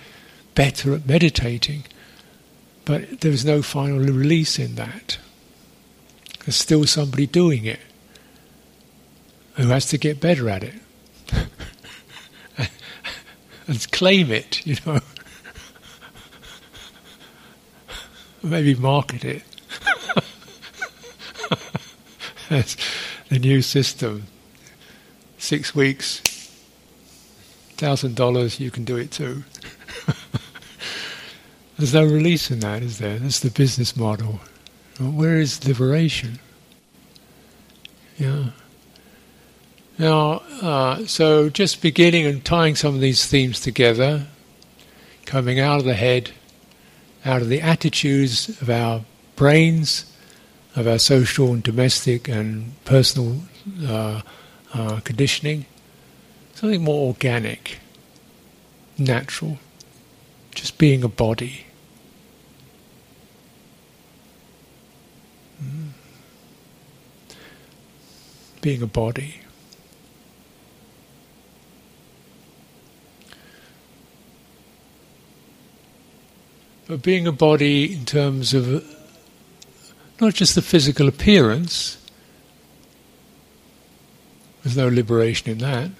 [0.54, 1.84] better at meditating,
[2.84, 5.18] but there's no final release in that.
[6.44, 7.80] There's still somebody doing it
[9.54, 10.74] who has to get better at it
[13.66, 15.00] and claim it, you know.
[18.42, 19.42] Maybe market it.
[22.48, 22.76] That's
[23.30, 24.24] the new system.
[25.38, 26.20] Six weeks,
[27.76, 29.44] thousand dollars, you can do it too.
[31.82, 33.18] There's no release in that, is there?
[33.18, 34.38] That's the business model.
[35.00, 36.38] where is liberation?
[38.16, 38.50] Yeah.
[39.98, 44.28] Now, uh, so just beginning and tying some of these themes together,
[45.24, 46.30] coming out of the head,
[47.24, 49.04] out of the attitudes of our
[49.34, 50.04] brains,
[50.76, 53.42] of our social and domestic and personal
[53.84, 54.22] uh,
[54.72, 55.66] uh, conditioning,
[56.54, 57.80] something more organic,
[58.96, 59.58] natural,
[60.54, 61.66] just being a body.
[68.62, 69.40] Being a body.
[76.86, 78.80] But being a body in terms of uh,
[80.20, 81.98] not just the physical appearance,
[84.62, 85.90] there's no liberation in that.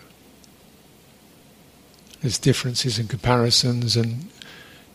[2.21, 4.31] There's differences and comparisons and,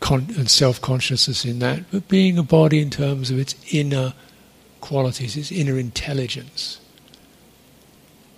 [0.00, 4.14] con- and self consciousness in that, but being a body in terms of its inner
[4.80, 6.80] qualities, its inner intelligence.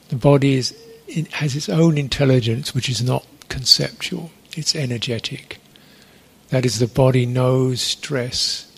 [0.09, 0.75] The body is,
[1.07, 5.59] it has its own intelligence, which is not conceptual, it's energetic.
[6.49, 8.71] That is, the body knows stress,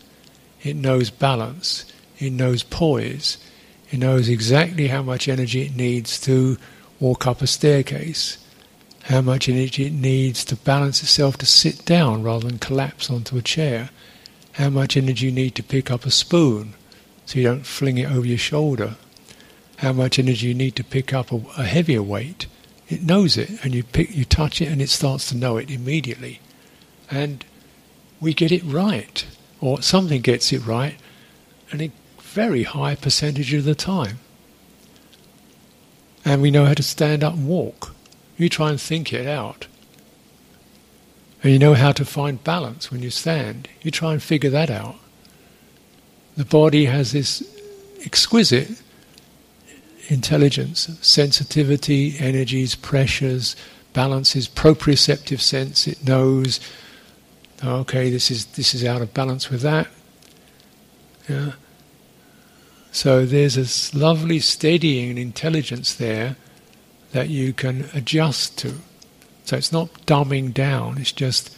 [0.63, 3.39] it knows balance, it knows poise,
[3.91, 6.59] it knows exactly how much energy it needs to
[7.01, 8.39] walk up a staircase,
[9.05, 13.37] how much energy it needs to balance itself to sit down rather than collapse onto
[13.37, 13.91] a chair,
[14.53, 16.75] how much energy you need to pick up a spoon
[17.25, 18.97] so you don't fling it over your shoulder
[19.83, 22.47] how much energy you need to pick up a, a heavier weight.
[22.89, 25.71] It knows it, and you pick, you touch it, and it starts to know it
[25.73, 26.41] immediately.
[27.11, 27.45] And
[28.21, 29.27] we get it right,
[29.61, 30.95] or something gets it right,
[31.73, 34.21] and a very high percentage of the time.
[36.25, 37.93] And we know how to stand up and walk.
[38.37, 39.67] You try and think it out.
[41.43, 43.69] And you know how to find balance when you stand.
[43.83, 44.95] You try and figure that out.
[46.37, 47.43] The body has this
[48.05, 48.83] exquisite
[50.09, 53.57] intelligence, sensitivity, energies, pressures,
[53.93, 55.87] balances, proprioceptive sense.
[55.87, 56.61] It knows,
[57.63, 59.89] oh, okay, this is this is out of balance with that.
[61.29, 61.53] Yeah.
[62.91, 66.37] So there's this lovely steadying intelligence there
[67.13, 68.75] that you can adjust to.
[69.45, 71.57] So it's not dumbing down, it's just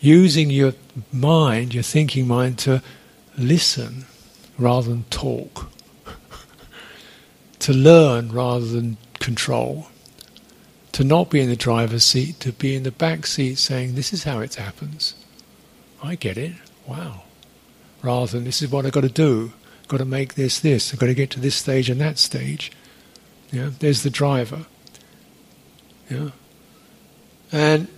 [0.00, 0.74] using your
[1.12, 2.82] mind, your thinking mind, to
[3.36, 4.06] listen
[4.58, 5.70] rather than talk,
[7.58, 9.88] to learn rather than control,
[10.92, 14.12] to not be in the driver's seat, to be in the back seat saying, This
[14.12, 15.14] is how it happens.
[16.02, 16.52] I get it.
[16.86, 17.22] Wow.
[18.02, 19.52] Rather than, This is what I've got to do
[19.82, 22.18] I've got to make this this, I've got to get to this stage and that
[22.18, 22.70] stage.
[23.50, 24.66] Yeah, there's the driver.
[26.08, 26.30] Yeah.
[27.50, 27.88] And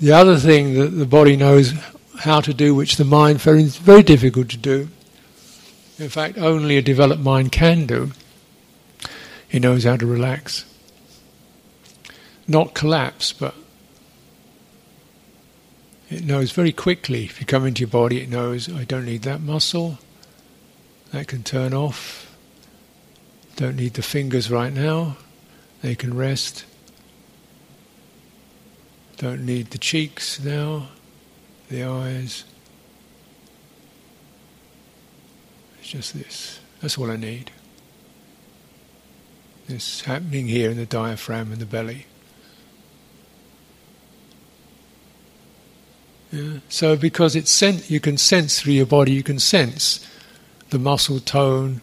[0.00, 1.72] the other thing that the body knows
[2.20, 4.88] how to do, which the mind finds very difficult to do,
[5.98, 8.10] in fact, only a developed mind can do,
[9.48, 10.64] he knows how to relax.
[12.48, 13.54] Not collapse, but
[16.10, 17.24] it knows very quickly.
[17.24, 19.98] If you come into your body, it knows, I don't need that muscle,
[21.12, 22.36] that can turn off.
[23.54, 25.16] Don't need the fingers right now.
[25.80, 26.64] They can rest.
[29.16, 30.88] Don't need the cheeks now,
[31.74, 32.44] the eyes.
[35.80, 36.60] It's just this.
[36.80, 37.50] That's all I need.
[39.66, 42.06] This happening here in the diaphragm and the belly.
[46.30, 46.58] Yeah.
[46.68, 50.06] So because it's sen- you can sense through your body, you can sense
[50.70, 51.80] the muscle tone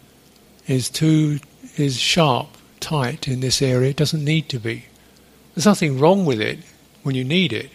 [0.68, 1.40] is too
[1.78, 3.90] is sharp, tight in this area.
[3.90, 4.86] It doesn't need to be.
[5.56, 6.60] There's nothing wrong with it
[7.04, 7.72] when you need it.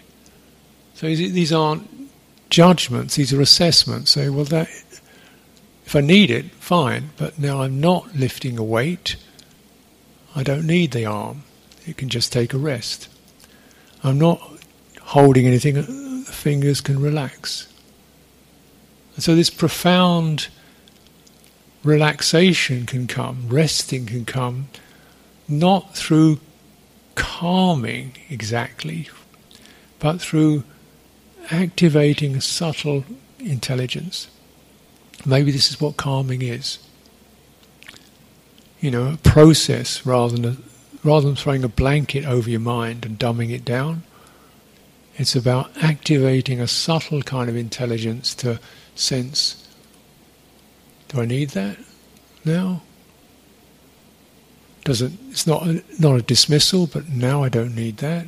[0.94, 1.95] So these aren't
[2.50, 4.12] judgments; these are assessments.
[4.12, 4.68] Say, well, that
[5.84, 7.10] if I need it, fine.
[7.16, 9.16] But now I'm not lifting a weight.
[10.34, 11.44] I don't need the arm.
[11.86, 13.08] It can just take a rest.
[14.02, 14.40] I'm not
[15.00, 15.74] holding anything.
[15.74, 17.68] The fingers can relax.
[19.14, 20.48] And so this profound
[21.84, 24.68] relaxation can come, resting can come,
[25.48, 26.40] not through
[27.14, 29.08] calming exactly,
[30.00, 30.64] but through
[31.50, 33.04] activating subtle
[33.38, 34.28] intelligence.
[35.24, 36.78] Maybe this is what calming is.
[38.80, 40.56] You know, a process rather than a,
[41.02, 44.02] rather than throwing a blanket over your mind and dumbing it down.
[45.16, 48.60] It's about activating a subtle kind of intelligence to
[48.94, 49.66] sense
[51.08, 51.78] do I need that
[52.44, 52.82] now?
[54.84, 58.26] Does it, it's not a, not a dismissal, but now I don't need that.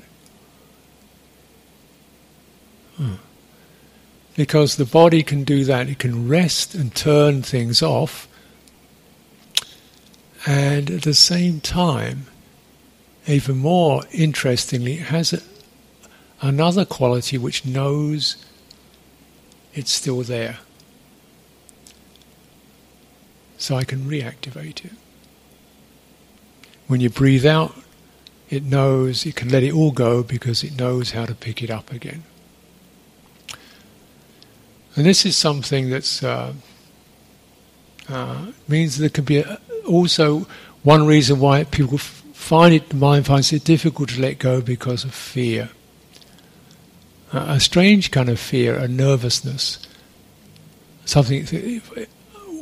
[4.37, 8.29] Because the body can do that, it can rest and turn things off,
[10.47, 12.27] and at the same time,
[13.27, 15.41] even more interestingly, it has a,
[16.41, 18.37] another quality which knows
[19.75, 20.59] it's still there
[23.59, 24.93] so I can reactivate it.
[26.87, 27.75] When you breathe out,
[28.49, 31.71] it knows, it can let it all go because it knows how to pick it
[31.71, 32.23] up again.
[34.97, 36.55] And this is something that's uh,
[38.09, 40.47] uh, means there can be a, also
[40.83, 45.05] one reason why people find it, the mind finds it difficult to let go because
[45.05, 45.71] of fear.
[47.33, 49.87] Uh, a strange kind of fear, a nervousness.
[51.05, 51.45] Something,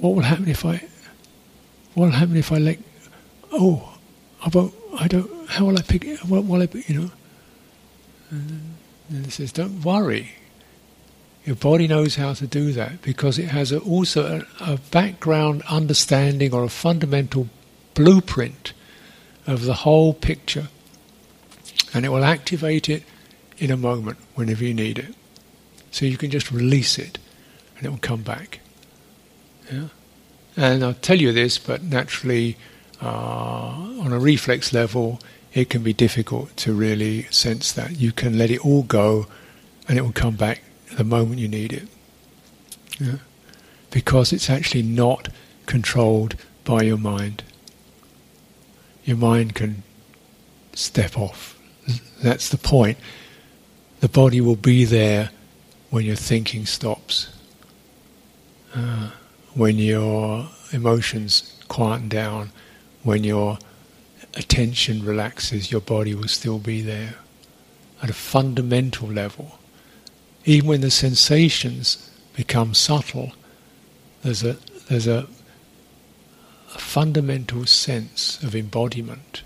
[0.01, 0.83] what will happen if I,
[1.95, 2.79] what will happen if I let,
[3.53, 3.97] oh,
[4.45, 7.11] I won't, I don't, how will I pick what will I, you know?
[8.31, 8.77] And
[9.09, 10.33] then it says, don't worry.
[11.47, 15.63] Your body knows how to do that because it has a, also a, a background
[15.71, 17.49] understanding or a fundamental
[17.95, 18.73] blueprint
[19.47, 20.67] of the whole picture.
[21.95, 23.05] And it will activate it
[23.59, 25.15] in a moment whenever you need it.
[25.93, 27.17] So you can just release it
[27.77, 28.59] and it will come back.
[29.73, 29.89] Yeah?
[30.57, 32.57] And I'll tell you this, but naturally,
[33.01, 33.07] uh,
[34.01, 35.21] on a reflex level,
[35.55, 38.01] it can be difficult to really sense that.
[38.01, 39.29] You can let it all go
[39.89, 40.63] and it will come back
[40.97, 41.89] the moment you need it.
[42.99, 43.19] Yeah?
[43.91, 45.29] Because it's actually not
[45.67, 47.43] controlled by your mind.
[49.05, 49.83] Your mind can
[50.75, 51.59] step off.
[52.23, 52.99] That's the point.
[54.01, 55.31] The body will be there
[55.91, 57.29] when your thinking stops.
[58.75, 59.11] Uh,
[59.55, 62.51] when your emotions quieten down,
[63.03, 63.59] when your
[64.35, 67.15] attention relaxes, your body will still be there
[68.03, 69.56] at a fundamental level.
[70.47, 73.33] Even when the sensations become subtle,
[74.23, 74.57] there's a
[74.89, 75.27] there's a,
[76.75, 79.43] a fundamental sense of embodiment,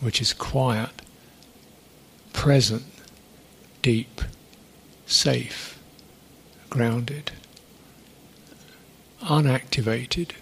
[0.00, 1.02] which is quiet,
[2.32, 2.84] present,
[3.82, 4.20] deep,
[5.06, 5.78] safe,
[6.68, 7.32] grounded
[9.22, 10.32] unactivated,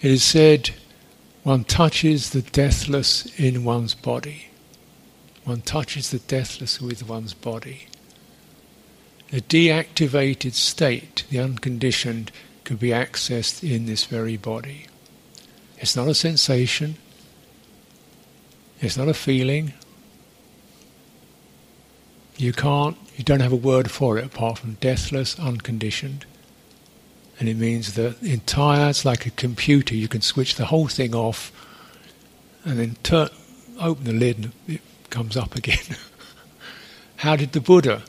[0.00, 0.70] It is said
[1.42, 4.47] one touches the deathless in one's body.
[5.48, 7.86] One touches the deathless with one's body.
[9.30, 12.30] The deactivated state, the unconditioned,
[12.64, 14.88] could be accessed in this very body.
[15.78, 16.96] It's not a sensation,
[18.82, 19.72] it's not a feeling.
[22.36, 26.26] You can't, you don't have a word for it apart from deathless, unconditioned.
[27.40, 31.14] And it means that entire, it's like a computer, you can switch the whole thing
[31.14, 31.50] off
[32.66, 33.30] and then turn,
[33.80, 35.78] open the lid it comes up again.
[37.16, 38.02] How did the Buddha,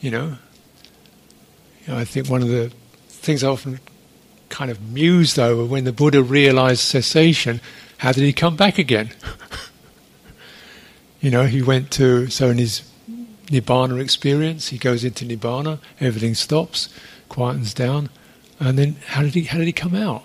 [0.00, 0.36] you know,
[1.86, 2.72] you know, I think one of the
[3.08, 3.80] things I often
[4.48, 7.60] kind of mused over when the Buddha realized cessation,
[7.98, 9.10] how did he come back again?
[11.20, 12.82] you know, he went to, so in his
[13.46, 16.88] Nibbana experience, he goes into Nibbana, everything stops,
[17.30, 18.10] quietens down,
[18.60, 20.24] and then how did he, how did he come out?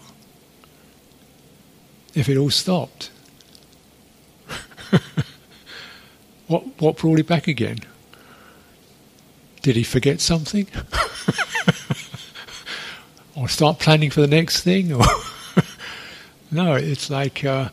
[2.13, 3.11] If it all stopped.
[6.47, 7.79] what, what brought it back again?
[9.61, 10.67] Did he forget something?
[13.35, 14.91] or start planning for the next thing?
[14.91, 15.05] Or
[16.51, 17.69] no, it's like uh,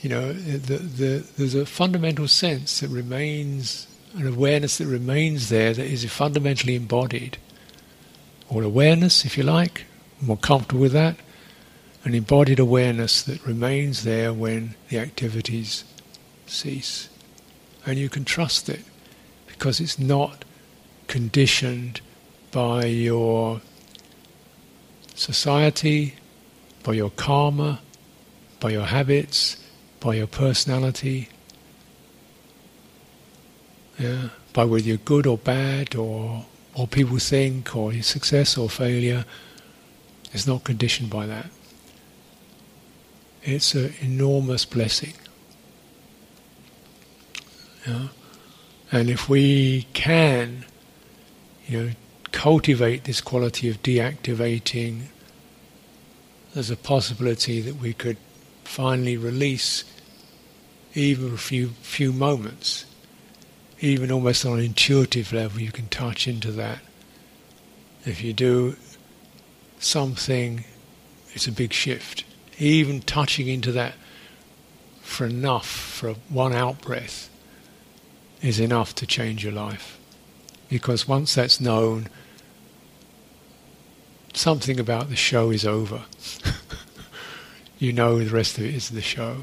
[0.00, 5.74] you know, the, the, there's a fundamental sense that remains, an awareness that remains there
[5.74, 7.38] that is fundamentally embodied,
[8.48, 9.86] or awareness, if you like,
[10.20, 11.16] more comfortable with that,
[12.04, 15.84] an embodied awareness that remains there when the activities
[16.46, 17.08] cease,
[17.88, 18.84] and you can trust it
[19.46, 20.44] because it's not
[21.06, 22.02] conditioned
[22.52, 23.62] by your
[25.14, 26.14] society,
[26.82, 27.80] by your karma,
[28.60, 29.56] by your habits,
[30.00, 31.30] by your personality,
[33.98, 38.68] yeah, by whether you're good or bad, or what people think, or your success or
[38.68, 39.24] failure.
[40.34, 41.46] It's not conditioned by that.
[43.42, 45.14] It's an enormous blessing.
[47.86, 50.64] And if we can,
[51.66, 51.90] you know,
[52.32, 55.06] cultivate this quality of deactivating,
[56.54, 58.16] there's a possibility that we could
[58.64, 59.84] finally release
[60.94, 62.84] even a few few moments,
[63.80, 66.80] even almost on an intuitive level, you can touch into that.
[68.04, 68.76] If you do
[69.78, 70.64] something,
[71.32, 72.24] it's a big shift.
[72.58, 73.94] Even touching into that
[75.02, 77.30] for enough, for one out breath,
[78.42, 79.98] is enough to change your life.
[80.68, 82.08] Because once that's known,
[84.34, 86.02] something about the show is over.
[87.78, 89.42] you know the rest of it is the show.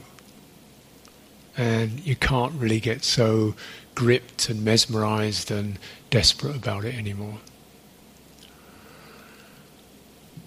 [1.57, 3.55] And you can't really get so
[3.95, 5.79] gripped and mesmerized and
[6.09, 7.39] desperate about it anymore.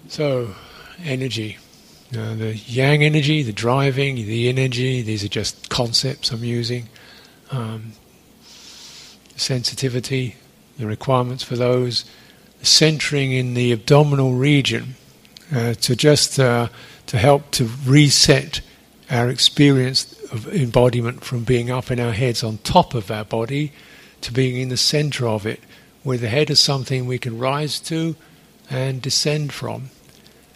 [0.07, 0.55] So,
[1.03, 1.57] energy.
[2.11, 6.89] The yang energy, the driving, the energy, these are just concepts I'm using.
[7.51, 7.93] Um,
[9.39, 10.35] sensitivity,
[10.77, 12.05] the requirements for those,
[12.61, 14.95] centering in the abdominal region
[15.53, 16.67] uh, to just uh,
[17.07, 18.61] to help to reset
[19.09, 23.71] our experience of embodiment from being up in our heads on top of our body
[24.21, 25.59] to being in the center of it,
[26.03, 28.15] where the head is something we can rise to
[28.69, 29.89] and descend from.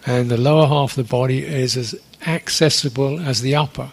[0.06, 1.96] And the lower half of the body is as
[2.28, 3.92] accessible as the upper.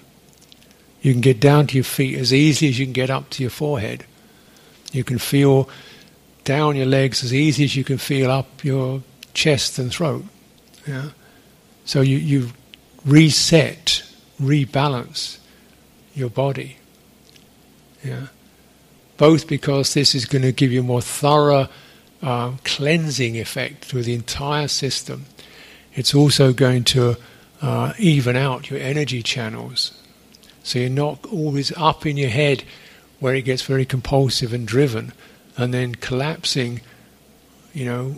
[1.00, 3.42] You can get down to your feet as easily as you can get up to
[3.42, 4.04] your forehead.
[4.92, 5.68] You can feel
[6.44, 9.02] down your legs as easy as you can feel up your
[9.34, 10.24] chest and throat.
[10.86, 11.10] Yeah?
[11.84, 12.50] So you, you
[13.04, 14.02] reset,
[14.40, 15.38] rebalance
[16.14, 16.76] your body.
[18.04, 18.28] Yeah?
[19.16, 21.68] Both because this is going to give you a more thorough
[22.22, 25.26] uh, cleansing effect through the entire system.
[25.94, 27.16] It's also going to
[27.60, 29.92] uh, even out your energy channels.
[30.62, 32.64] So you're not always up in your head
[33.20, 35.12] where it gets very compulsive and driven
[35.56, 36.80] and then collapsing,
[37.72, 38.10] you know,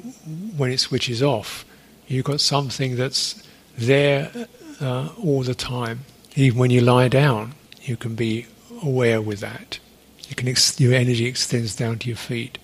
[0.57, 1.65] when it switches off.
[2.07, 3.43] You've got something that's
[3.77, 4.31] there
[4.81, 6.01] uh, all the time.
[6.37, 8.47] Even when you lie down, you can be
[8.83, 9.81] aware with that.
[10.29, 12.59] You can ex- your energy extends down to your feet.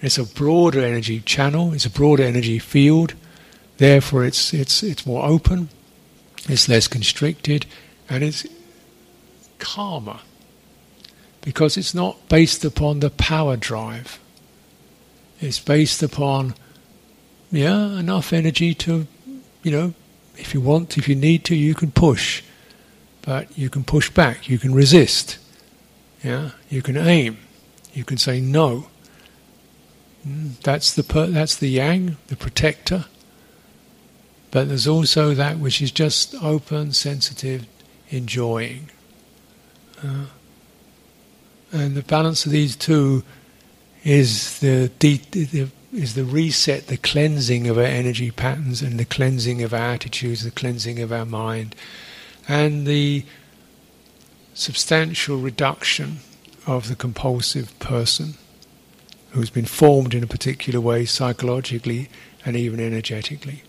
[0.00, 1.72] It's a broader energy channel.
[1.72, 3.14] It's a broader energy field.
[3.76, 5.68] Therefore, it's it's it's more open.
[6.48, 7.66] It's less constricted,
[8.08, 8.46] and it's
[9.58, 10.20] calmer
[11.42, 14.18] because it's not based upon the power drive.
[15.40, 16.54] It's based upon
[17.50, 19.06] yeah enough energy to
[19.62, 19.94] you know,
[20.36, 22.42] if you want, if you need to, you can push.
[23.22, 25.38] But you can push back, you can resist.
[26.24, 27.38] Yeah, you can aim,
[27.92, 28.86] you can say no.
[30.26, 33.04] Mm, that's the per- that's the yang, the protector.
[34.50, 37.66] but there's also that which is just open, sensitive,
[38.08, 38.88] enjoying.
[40.02, 40.26] Uh,
[41.72, 43.22] and the balance of these two
[44.04, 49.62] is the, de- is the reset, the cleansing of our energy patterns, and the cleansing
[49.62, 51.74] of our attitudes, the cleansing of our mind,
[52.46, 53.24] and the
[54.54, 56.18] substantial reduction
[56.66, 58.34] of the compulsive person
[59.30, 62.08] who's been formed in a particular way psychologically
[62.44, 63.62] and even energetically.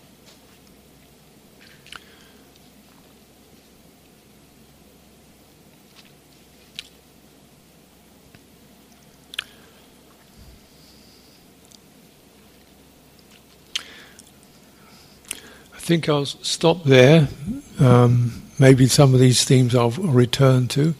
[15.90, 17.26] Think I'll stop there.
[17.80, 20.94] Um, maybe some of these themes I'll return to.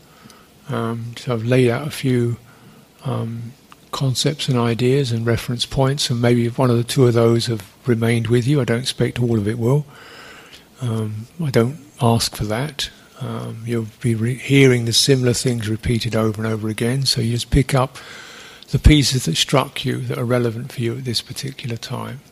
[0.69, 2.39] Um, so I've laid out a few
[3.05, 3.53] um,
[3.93, 7.73] concepts and ideas and reference points, and maybe one of the two of those have
[7.87, 8.61] remained with you.
[8.61, 9.87] I don't expect all of it will.
[10.81, 12.91] Um, I don't ask for that.
[13.21, 17.31] Um, you'll be re- hearing the similar things repeated over and over again, so you
[17.35, 17.97] just pick up
[18.73, 22.23] the pieces that struck you that are relevant for you at this particular time.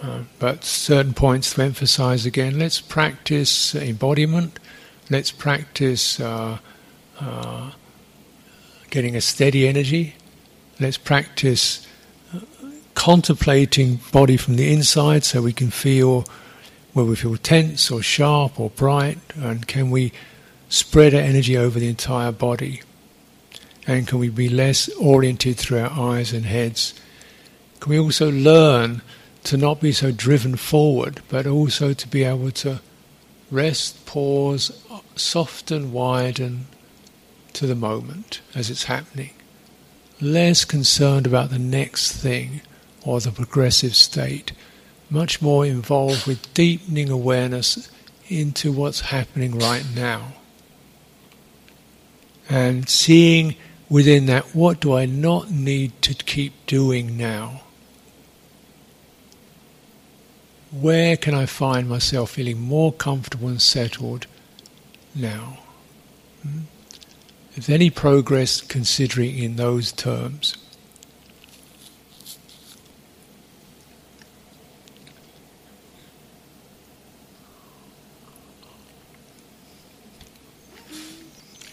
[0.00, 2.58] Uh, but certain points to emphasize again.
[2.58, 4.58] Let's practice embodiment.
[5.10, 6.58] Let's practice uh,
[7.18, 7.70] uh,
[8.90, 10.14] getting a steady energy.
[10.78, 11.86] Let's practice
[12.32, 12.40] uh,
[12.94, 16.24] contemplating body from the inside so we can feel
[16.92, 20.12] where we feel tense or sharp or bright, and can we
[20.68, 22.82] spread our energy over the entire body?
[23.86, 26.94] And can we be less oriented through our eyes and heads?
[27.80, 29.02] Can we also learn
[29.48, 32.80] to not be so driven forward, but also to be able to
[33.50, 34.84] rest, pause,
[35.16, 36.66] soften, widen
[37.54, 39.30] to the moment as it's happening.
[40.20, 42.60] Less concerned about the next thing
[43.00, 44.52] or the progressive state,
[45.08, 47.90] much more involved with deepening awareness
[48.28, 50.34] into what's happening right now.
[52.50, 53.56] And seeing
[53.88, 57.62] within that, what do I not need to keep doing now?
[60.70, 64.26] Where can I find myself feeling more comfortable and settled
[65.14, 65.58] now?
[66.42, 66.60] Hmm?
[67.56, 70.56] If any progress considering in those terms.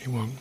[0.01, 0.37] Anyone?